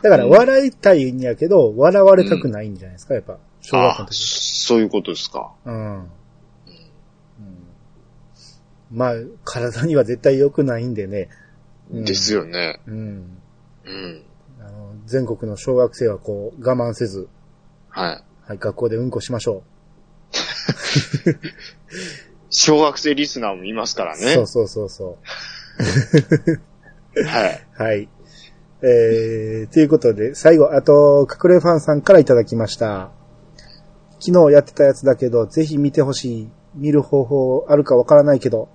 [0.02, 3.38] から笑いたいんやけど、笑われたくないんじゃないですか、やっぱ。
[3.60, 4.62] 小学校あの時。
[4.64, 5.52] そういうことですか。
[5.64, 5.94] うん。
[5.96, 6.06] うん
[8.90, 11.30] まあ、体には絶対良くないんでね。
[11.90, 12.80] うんですよね。
[12.86, 13.38] うん。
[13.84, 14.22] うん。
[15.06, 17.28] 全国の小学生はこう、我慢せず、
[17.88, 18.24] はい。
[18.46, 19.62] はい、学校でうんこしましょ
[22.50, 24.20] 小学生リスナーもいますからう。
[24.20, 24.34] ね。
[24.34, 25.18] そうそうそうそ
[27.26, 27.66] はい。
[27.78, 27.82] う。
[27.82, 28.08] はい。
[28.82, 33.10] えー、ということで、最後、あと、隠れファンさんからいただきました。
[34.18, 36.50] 昨日やってたやつだけど、ぜひ見てほしい。
[36.74, 38.68] 見る方法あるかわからないけど、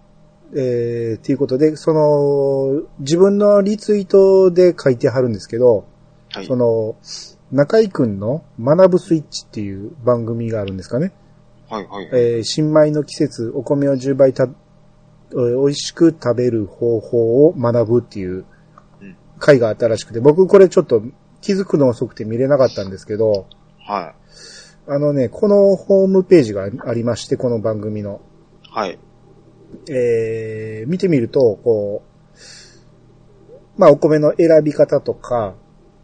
[0.55, 5.85] えー、ということで、その、自分のリツイートで書いてはるんですけど、
[6.37, 6.55] はいそ。
[6.55, 6.95] の、
[7.51, 11.13] 中井くんの学ぶスイッチっていう番組があるんですかね。
[11.69, 12.09] はいはい。
[12.13, 18.45] えー新米の季節、お米を10倍た、えー美味しく食べる方法を学ぶっていう
[19.01, 21.01] うん回があったらしくて、僕これちょっと
[21.41, 23.47] 気づくの遅くて見れなかったんですけど、
[23.79, 24.13] は
[24.87, 28.21] あのね、このホームページがありまして、この番組の。
[28.65, 28.69] い。
[28.71, 28.99] はい。
[29.89, 35.55] えー見てみると、こう、まあお米の選び方とか、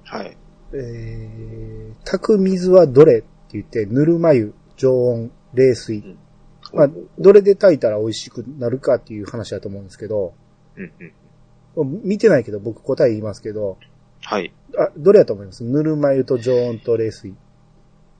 [0.04, 0.38] はい。
[0.74, 6.18] えー炊く水はどれって言って、ぬるま湯、常温、冷水。
[6.74, 6.90] まあ、
[7.20, 10.34] どれで炊いたら美味しくなるかっていう話だと思うんですけど、
[10.76, 10.92] うん
[11.78, 12.02] うん。
[12.04, 13.78] 見てないけど僕答え言いますけど、
[14.22, 14.54] はい。
[14.78, 15.64] あ、どれだと思います？
[15.64, 17.30] ぬるま湯と常温と冷水。
[17.30, 17.36] い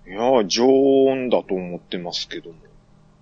[0.08, 2.56] やー、常温だと思ってますけども。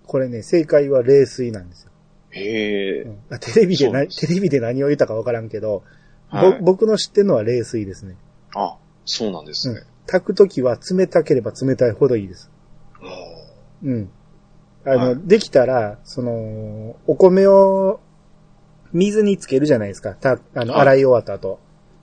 [0.06, 1.90] これね、正解は冷水なんですよ。
[2.30, 3.08] へえう。
[3.08, 5.82] んあテレビでな、テレビで何を言ったかわからんけど、
[6.28, 8.16] はいぼ僕の知ってるのは冷水ですね。
[8.54, 9.82] あ、そうなんですね。
[10.06, 12.50] 炊くときは冷たければ冷たいほどいいです。
[13.00, 13.04] あ
[13.84, 14.10] うん。
[14.84, 18.00] あの、はいできたら、その、お米を
[18.92, 20.14] 水につけるじゃないですか。
[20.14, 21.58] た、あの、はい洗い終わった後。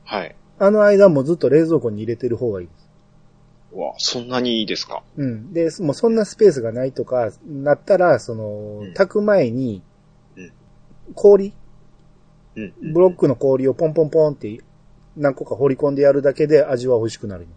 [0.07, 0.35] ーはい。
[0.57, 2.89] あの間もずっと冷蔵庫に入れてる方がいいです。
[3.71, 5.03] うわ、そんなにいいですか？
[5.15, 5.53] うん。
[5.53, 9.83] で、もうそんなスペースがないとか、なったら、そのうん、炊く前に
[10.35, 10.51] うん、
[11.13, 11.53] 氷、
[12.55, 12.73] うん。
[12.93, 14.59] ブロックの氷をポンポンポンって
[15.17, 17.47] 何個か放り込んでやるだけで味は美味しくなる。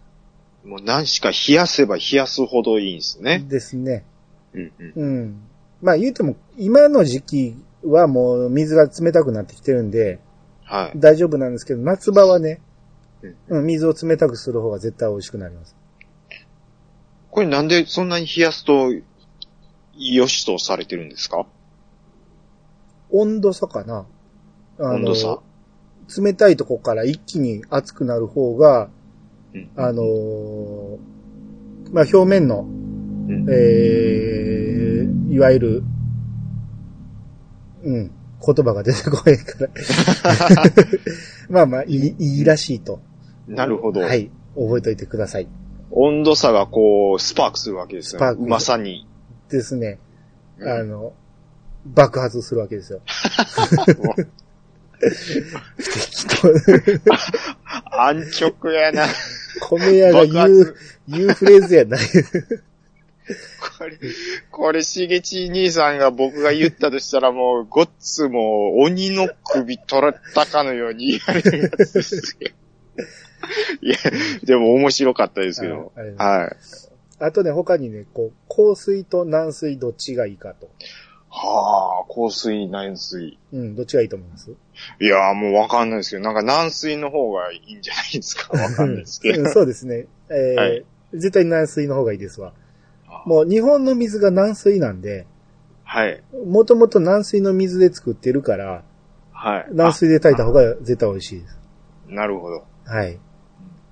[0.63, 3.45] もう何しか冷やせば冷やすほどいいんですね。
[3.47, 4.05] ですね。
[4.53, 4.93] うんうん。
[4.95, 5.41] うん。
[5.81, 10.19] まあ言うても、今の時期はもう水が冷たくなってきてるんで、
[10.63, 10.97] はい。
[10.97, 12.61] 大丈夫なんですけど、夏場はね、
[13.21, 15.75] うんうん、水を冷たくする方が絶対美味しくなります。
[17.31, 18.91] これなんでそんなに冷やすと、
[19.95, 21.45] 良しとされてるんですか？
[23.11, 24.05] 温度差かな
[24.79, 25.39] あの温度差。
[26.21, 28.89] 冷たいとこから一気に熱くなる方が、
[29.53, 29.69] うん。
[29.75, 31.13] あのー
[31.93, 35.83] まあ、表面の、うんえー、いわゆる、
[37.83, 38.11] うん、
[38.45, 39.69] 言葉が出てこないから。
[41.49, 42.99] まあまあ、いい、いいらしいと。
[43.47, 44.01] なるほど。
[44.01, 44.31] はい。
[44.55, 45.47] 覚えておいてください。
[45.91, 48.25] 温度差がこう、スパークするわけですよね。
[48.25, 49.07] スパークうまさに。
[49.49, 49.99] ですね。
[50.57, 51.13] うんあの、
[51.85, 53.01] 爆発するわけですよ。
[57.91, 59.05] 安直やな。
[59.69, 60.77] 米屋が言う爆、
[61.07, 61.99] 言うフレーズやない。
[63.77, 63.97] これ、
[64.51, 72.49] これ、しげち兄さんが僕が言ったとしたらもう、ごっつもう、鬼の首取られたかのように言われるやつですよ。
[73.81, 73.95] いや、
[74.43, 75.91] でも面白かったですけど。
[76.17, 76.55] はい。
[77.19, 80.69] あとね、他にね、こう、硬水と軟水どっちがいいかと。
[81.29, 83.39] はあ、香水、軟水。
[83.53, 84.51] うん、どっちがいいと思います？
[84.99, 88.51] いやーもうわかんないですけど、なんか軟水の方がいいんじゃないですか？
[88.57, 89.41] わかんないですけど。
[89.43, 90.07] うんそうですね。
[90.29, 92.53] えーはい絶対軟水の方がいいですわ。
[93.07, 95.27] あもう日本の水が軟水なんで、
[95.83, 96.23] はい。
[96.47, 98.83] もともと軟水の水で作ってるから、
[99.31, 99.67] はい。
[99.71, 101.59] 軟水で炊いた方が絶対美味しいです。
[102.09, 102.65] あなるほど。
[102.85, 103.19] はい。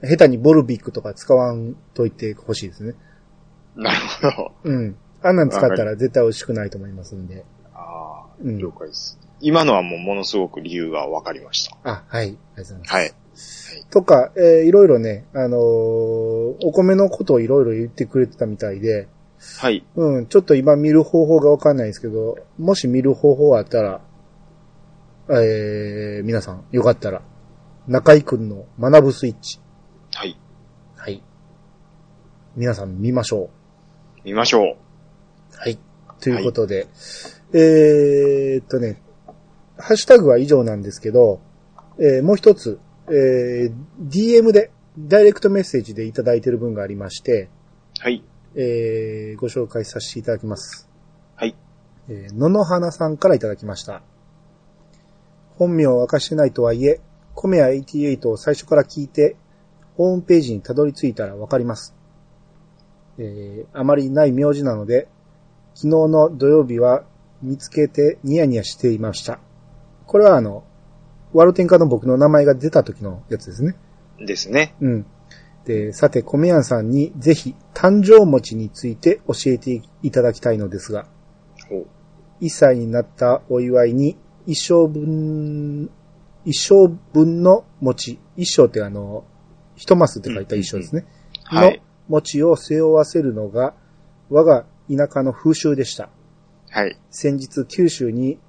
[0.04, 2.96] 下手にボルビックとか使わんといてほしいですね。
[3.76, 3.98] なる
[4.36, 4.52] ほど。
[4.64, 4.96] うん。
[5.22, 7.46] あんなん使ったら絶対美味しくないと思いますんで。
[7.76, 9.20] ああ、うん了解です。
[9.42, 11.78] 今のはもうものすごく理由がわかりました。
[11.84, 12.26] あ、はい。
[12.26, 12.94] ありがとうございます。
[12.94, 13.14] はい。
[13.90, 19.08] とか、えーいろいろね、あのーお米のことをいろいろ言ってくれてたみたいで、
[19.60, 19.84] はい。
[19.96, 24.02] うん、ちょっと今見る方法がわかんないですけど、もし見る方法あったら、
[25.30, 27.22] えー、皆さん、よかったら、
[27.88, 29.60] 中井くんの学ぶスイッチ。
[30.14, 30.38] はい。
[30.96, 31.24] はい。
[32.56, 33.50] 皆さん見ましょ
[34.24, 34.64] 見ましょう。
[34.64, 35.58] う。
[35.58, 35.80] はい。
[36.20, 36.88] ということで、
[37.54, 39.01] えーっとね、
[39.82, 41.42] ハッシュタグは以上なんですけど、
[41.98, 47.50] えーもう一つ、えー DM で、ダイレクトメッセージでいただいている分がありまして、
[48.00, 48.24] はい。
[48.56, 50.90] えーご紹介させていただきます。
[51.36, 51.56] はい。
[52.10, 54.02] えー野々花さんからいただきました。
[55.58, 57.02] 本名を明かしてないとはいえ、
[57.36, 59.36] コメア88を最初から聞いて、
[59.96, 61.96] ホームページにたどり着いたらわかります。
[63.18, 65.08] えーあまりない名字なので、
[65.74, 67.04] 昨日の土曜日は
[67.42, 69.40] 見つけてニヤニヤしていました。
[70.12, 70.66] これはあの、
[71.32, 73.78] ワルテンカの僕の名前が出た時のやつですね。
[74.20, 74.76] ですね。
[74.82, 75.06] うん。
[75.64, 81.08] で、さて、米屋さんにぜひ誕生餅について教えていただきたいのですが、
[81.70, 81.88] ほう。
[82.42, 85.90] 1歳になったお祝いに一生分、
[86.44, 89.24] 一生分の餅、一生ってあの、
[89.78, 91.06] 一マスって書いた一生ですね。
[91.46, 91.78] はい。
[91.78, 93.76] の餅を背負わせるのが
[94.30, 96.10] 我が田舎の風習でした。
[96.70, 97.00] はい。
[97.12, 98.40] 先日九州に、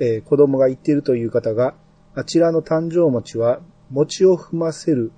[0.00, 1.74] えー子供が行っているという方が、
[2.14, 5.12] あちらの誕生餅は餅を踏ませる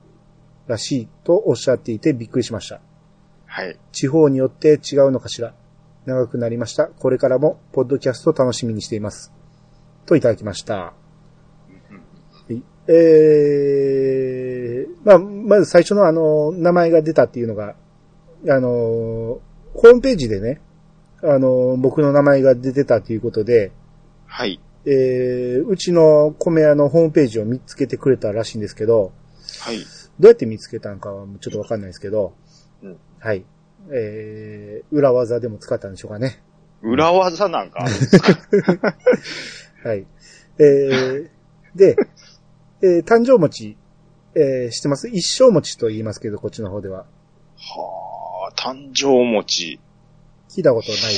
[0.66, 2.80] らしいとおっしゃっていてびっくりしました。
[3.46, 3.78] はい。
[3.92, 5.54] 地方によって違うのかしら。
[6.06, 6.86] 長くなりました。
[6.86, 9.32] これからもポッドキャスト楽しみにしています。
[10.06, 10.74] といただきました。
[10.74, 10.94] は
[12.48, 17.74] いえー、まあ、まず最初のあの、名前が出たっていうのが、
[18.48, 20.62] あの、ホームページでね、
[21.22, 23.72] あの、僕の名前が出てたということで、
[24.28, 24.60] はい。
[24.84, 29.12] えー、うちの米屋のホームページを見つけてくれたらしいんですけど、
[29.60, 29.78] はい。
[30.20, 32.34] どうやって見つけたのかはちょっとわかんないですけど、
[32.82, 33.44] うんはい。
[33.90, 36.42] えー、裏技でも使ったんでしょうかね。
[36.82, 37.80] 裏技なんか。
[39.82, 40.06] はい。
[40.58, 41.28] えー、
[41.74, 41.96] で、
[42.82, 43.76] えー、誕生餅、
[44.34, 45.08] えー、知ってます？
[45.08, 47.06] 一生餅と言いますけど、こっちの方では。
[47.56, 49.80] はあ、誕生餅。
[50.48, 51.14] 聞いたことない。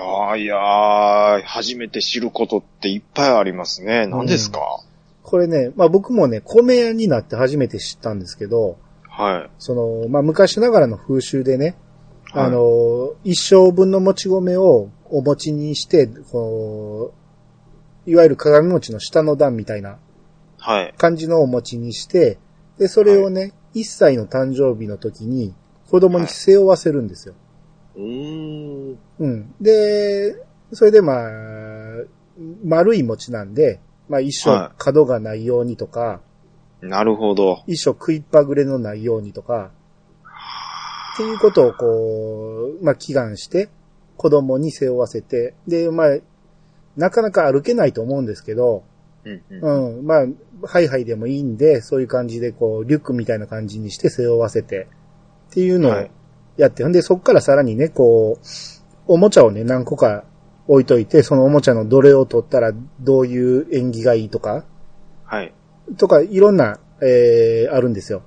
[0.00, 4.06] ああ、いやー、初めて知ることっていっぱいありますね。
[4.06, 4.60] 何ですか、
[5.22, 8.78] これね、まあ僕もね、米屋になって初めて知ったんですけど、
[9.08, 9.50] はい。
[9.58, 11.76] その、まあ昔ながらの風習でね、
[12.32, 17.12] はいあの、一生分のもち米をお餅にして、こ
[18.06, 19.98] う、いわゆる鏡餅の下の段みたいな
[20.58, 20.94] はい。
[20.96, 22.38] 感じのお餅にして、
[22.78, 25.54] で、それをね、1歳の誕生日の時に
[25.90, 27.34] 子供に背負わせるんですよ。
[27.96, 28.98] うーん。
[29.18, 29.54] うん。
[29.60, 30.34] で、
[30.72, 31.30] それでまあ、
[32.64, 36.20] 丸い餅なんで、まあ一生は角がないようにとか、
[36.80, 37.62] なるほど。
[37.66, 39.70] 一生食いっぱぐれのないようにとか、
[41.14, 43.68] っていうことをこう、まあ祈願して、
[44.16, 46.18] 子供に背負わせて、で、まあ、
[46.96, 48.84] なかなか歩けないと思うんですけど、
[49.24, 49.96] うんうん。
[49.98, 50.26] うん、まあ、
[50.66, 54.88] ハイハイでもいいんで、そういう感じでこう、リュックみたいな感じにして背負わせて、
[55.50, 56.10] っていうのをはい
[56.56, 58.46] やって、ほんで、そっからさらにね、こう、
[59.06, 60.24] おもちゃをね、何個か
[60.68, 64.64] 置いといて、そのおもちゃのどれを取ったらどういう縁起がいいとか、
[65.24, 65.52] はい。
[65.96, 68.22] とか、いろんな、えー、あるんですよ。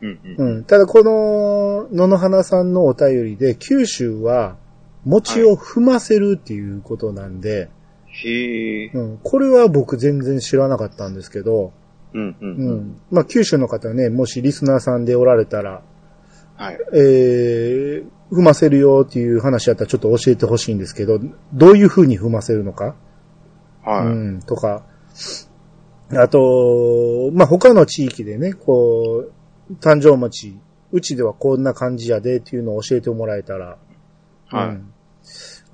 [0.00, 0.56] うんうん。
[0.56, 0.64] うん。
[0.64, 4.56] ただ、この、野々花さんのお便りで、九州は、
[5.04, 7.68] 餅を踏ませるっていうことなんで、
[8.08, 8.90] へえ。
[8.94, 9.18] うん。
[9.22, 11.72] これは僕全然知らなかったんですけど、
[12.14, 12.78] うんうんううん。
[12.78, 13.00] ん。
[13.10, 15.82] まあ、九州の方ね、もしリスナーさんでおられたら、
[16.56, 16.78] はい。
[16.94, 21.20] えー、踏ませるよっていう話やったらちょっと教えてほしいんですけど、
[21.52, 22.96] どういう風に踏ませるのか、
[23.84, 24.06] はい。
[24.06, 24.08] う
[24.38, 24.84] ん、とか、
[26.12, 29.26] あと、まあ、他の地域でね、こ
[29.70, 30.58] う、誕生餅、
[30.92, 33.78] うちではこんな感じやでっていうのを教えてもらえたら、
[34.48, 34.68] はい。
[34.68, 34.92] うん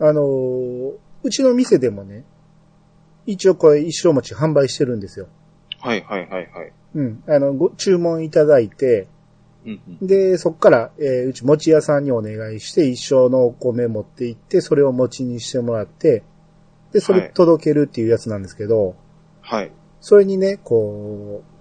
[0.01, 0.93] あのー
[1.25, 2.25] うちの店でもね、
[3.27, 5.29] 一応これ一生餅販売してるんですよ。
[5.79, 6.73] はいはいはいはい。
[6.97, 7.23] うん。
[7.29, 9.07] あの、ご注文いただいて、
[9.64, 10.06] うんうん。
[10.06, 16.24] で、そっから、えーうち餅屋さんにお願いして、一生のお米持って行って、それを餅にしてもらって、
[16.93, 18.97] で、それはい届けるっていうやつなんですけど、
[19.40, 19.72] はい。
[20.01, 21.52] それにね、こう、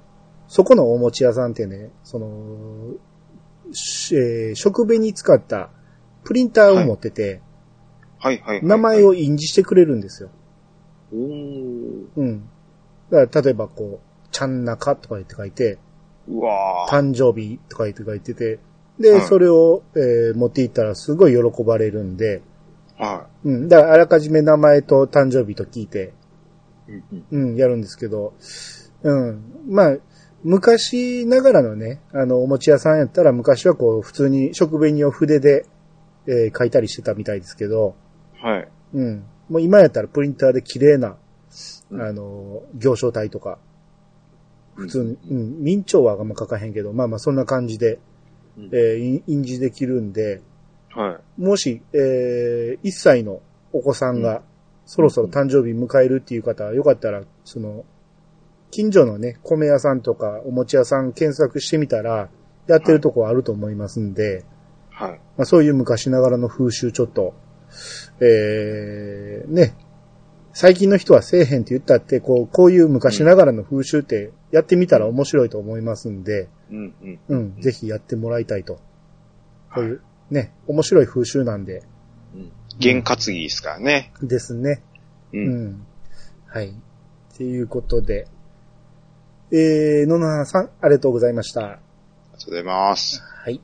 [0.48, 2.94] そこのお餅屋さんってね、その、
[3.72, 5.70] しえー食紅に使った
[6.24, 7.42] プリンターを持ってて、
[8.20, 8.66] はいはいはい。
[8.66, 10.30] 名前を印字してくれるんですよ。
[11.14, 12.08] おー。
[12.18, 12.50] うん。
[13.10, 15.80] だから、例えばこう、ちゃんなかとか言って書いて、
[16.28, 16.92] うわー。
[16.92, 18.60] 誕生日とか言って書いてて、
[19.00, 22.42] で、はいそれを、えー持っていったらすごい喜ばれるんで、
[22.98, 23.68] はうん。
[23.68, 26.14] だから、あらかじめ名前と誕生日と聞いて、
[26.88, 26.92] い。
[26.92, 27.50] うんうん。
[27.52, 28.34] うん、やるんですけど、
[29.04, 29.44] うん。
[29.68, 29.98] まあ、
[30.44, 35.66] 昔ながらのね、あの、お餅屋さんやったら昔はこう、普通に食紅を筆で
[36.28, 37.96] えー書いたりしてたみたいですけど、
[38.42, 38.68] はい。
[38.94, 39.24] うん。
[39.50, 41.18] もう今やったらプリンターで綺麗な、
[41.90, 43.58] うんあの、行商体とか、
[44.82, 48.00] 普通に、ううん、明朝はあんま書かへんけど、まあまあそんな感じで、
[48.58, 48.66] うん。
[48.74, 50.42] えー印印字できるんで、
[50.90, 51.42] はい。
[51.42, 53.42] もし、えー1歳の
[53.72, 54.42] お子さんうが、
[54.86, 57.86] そろそろ誕生日迎えるっていう方は、よかったら、その、
[58.72, 62.30] 近所のね、米屋さんとかお餅屋さん検索してみたら、
[62.68, 64.46] やってるとこあると思いますんで、
[64.90, 65.12] はい。
[65.38, 67.34] まあ、そういう昔ながらの風習ちょっと、
[68.20, 69.76] えー、ね、
[70.54, 77.20] 最近の人はせえへんって言ったって、こう、こういう昔ながらの風習ってやってみたら面白いと思いますんで、うん、うん。
[77.30, 78.80] うん、ぜひやってもらいたいと。
[79.74, 79.98] こういうは
[80.32, 81.84] い、ね、面白い風習なんで、
[82.36, 82.52] うん。
[82.80, 84.12] 験担ぎですからね。
[84.22, 84.82] ですね。
[85.34, 85.38] う。
[85.38, 85.86] うんん。
[86.48, 86.70] はい。
[86.70, 86.74] っ
[87.38, 88.28] ていうことで、
[89.52, 91.62] えー、野々さん、ありがとうございました。
[91.62, 93.22] ありがとうございます。
[93.22, 93.62] はい。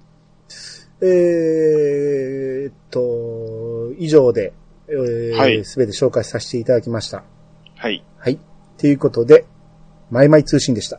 [1.02, 4.54] えーっと、以上で、
[4.90, 7.24] えーはいすべて紹介させていただきました。
[7.76, 8.04] はい。
[8.20, 8.40] はい。
[8.78, 9.46] ということで、
[10.10, 10.98] マイマイ通信でした。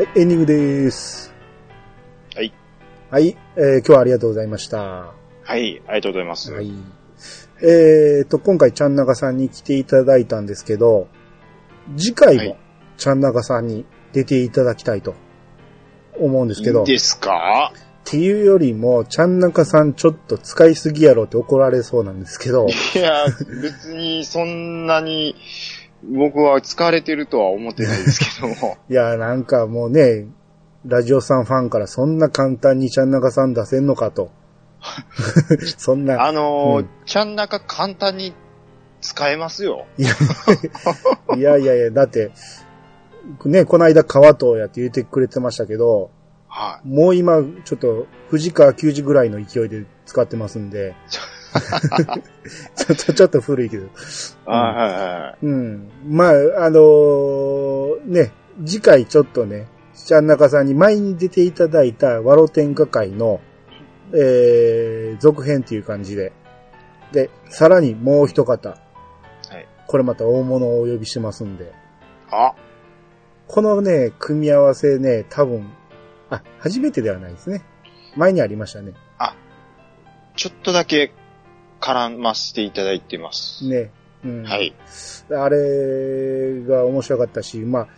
[0.00, 1.29] はい、エンディングです。
[3.10, 3.22] はい。
[3.24, 4.78] はい、えー今日はありがとうございました。
[4.78, 5.82] はい。
[5.86, 6.52] ありがとうございます。
[6.52, 6.70] はい。
[7.62, 11.08] えーと、今回ちゃんなかさんに来ていただいたんですけど、
[11.96, 12.56] 次回もはい
[12.96, 15.14] ちゃんなかさんに出ていただきたいと
[16.18, 17.72] 思うんですけど、っいいですか？
[18.04, 23.24] ていうよりも、ちゃんなかさんちょっと使いすぎやろって怒られそうなんですけど、いや、
[23.62, 25.34] 別にそんなに
[26.02, 28.76] 僕は疲れてるとは思ってないですけども。
[28.90, 30.26] いや、なんかもうね、
[30.84, 34.30] ラジオさんファンからそんな簡単にちゃんなかさん出せんのかと。
[35.76, 38.32] そんな、あのーうんちゃんなか簡単に
[39.00, 39.86] 使えますよ。
[41.36, 42.32] いやいやいや、だって、
[43.44, 46.10] ね、この間川とやって言ってくれてましたけど、
[46.48, 50.94] はもう今、ちょっと、藤川球児ぐらいの勢いで使ってますんで、
[52.74, 53.84] ちょっと、ちょっと古いけど。
[53.84, 53.88] い。
[54.46, 55.90] はいはいはうん。
[56.08, 56.30] まあ、
[56.64, 58.32] あのーね、
[58.64, 59.68] 次回ちょっとね、
[60.04, 63.40] ちゃんなかさんに前に出ていただいたワロ天下会の、
[64.12, 66.32] えー、続編っていう感じで。
[67.12, 68.70] で、さらにもう一方。
[68.70, 69.68] はい。
[69.86, 71.72] これまた大物をお呼びしてますんで。
[72.30, 72.54] あ、
[73.48, 75.72] このね、組み合わせね、多分、
[76.30, 77.64] あ、初めてではないですね。
[78.16, 78.92] 前にありましたね。
[80.40, 81.12] ちょっとだけ
[81.82, 83.68] 絡ませていただいてます。
[83.68, 83.90] ね。
[84.24, 84.42] うん。
[84.44, 84.74] はい。
[85.30, 87.88] あれが面白かったし、まあ、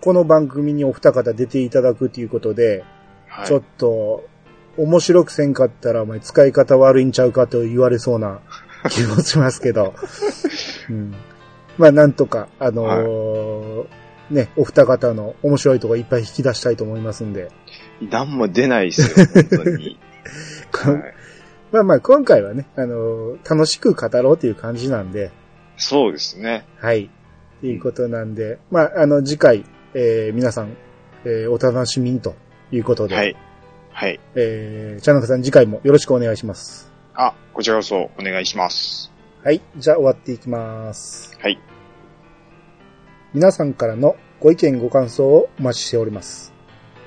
[0.00, 2.84] この番組にお二方出ていただくということで、
[3.28, 3.46] はい。
[3.46, 4.24] ちょっと、
[4.76, 8.40] 面白くせんかったら、お前使い方悪いんちゃうかと言われそうな
[8.90, 9.94] 気もしますけど、
[10.90, 11.14] うん。
[11.78, 13.86] まあ、なんとか、あのー
[14.30, 17.50] ね、お二方の面白いところいっぱい引き出したいと思いますんで、
[18.10, 19.98] 何も出ないですよ、本当に。
[20.72, 21.14] こはい
[21.72, 25.32] まあまあ、今回はね、あのー楽しく語ろうという感じなんで、
[25.76, 26.64] そうですね。
[26.78, 27.10] はい。
[27.60, 30.76] ということなんで、まあ、あの、次回、えー皆さん、
[31.24, 32.34] えーお楽しみにと
[32.70, 33.36] いうことで、はい。
[33.92, 34.20] はい。
[34.34, 36.92] えー、チャンナカさん次回もよろしくお願いします。
[37.14, 39.12] あ、こちらこそお願いします。
[39.44, 39.60] はい。
[39.76, 41.38] じゃあ終わっていきます。
[41.40, 41.58] はい。
[43.32, 46.52] 皆さんからのご意見ご感想をお待ちしております。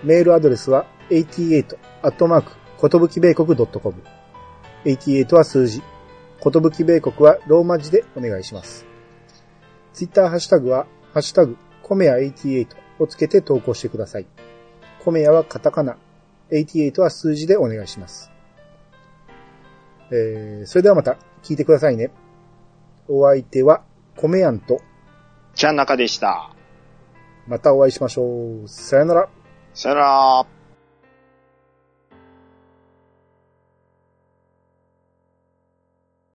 [0.03, 3.95] メールアドレスは88アットマーク、ことぶき米国 .com。
[4.85, 5.81] 88は数字。
[6.39, 8.85] ことぶき米国はローマ字でお願いします。
[9.93, 11.57] ツイッターハッシュタグは、ハッシュタグ、
[11.88, 12.68] コメヤ88
[12.99, 14.26] をつけて投稿してください。
[15.03, 15.97] コメヤはカタカナ、
[16.51, 18.31] 88は数字でお願いします。
[20.11, 22.11] えー、それではまた聞いてくださいね。
[23.07, 23.84] お相手は、
[24.15, 24.81] コメヤンと、
[25.55, 26.51] ちゃんなかでした。
[27.47, 28.68] またお会いしましょう。
[28.68, 29.30] さよなら。
[29.73, 30.56] さよなら。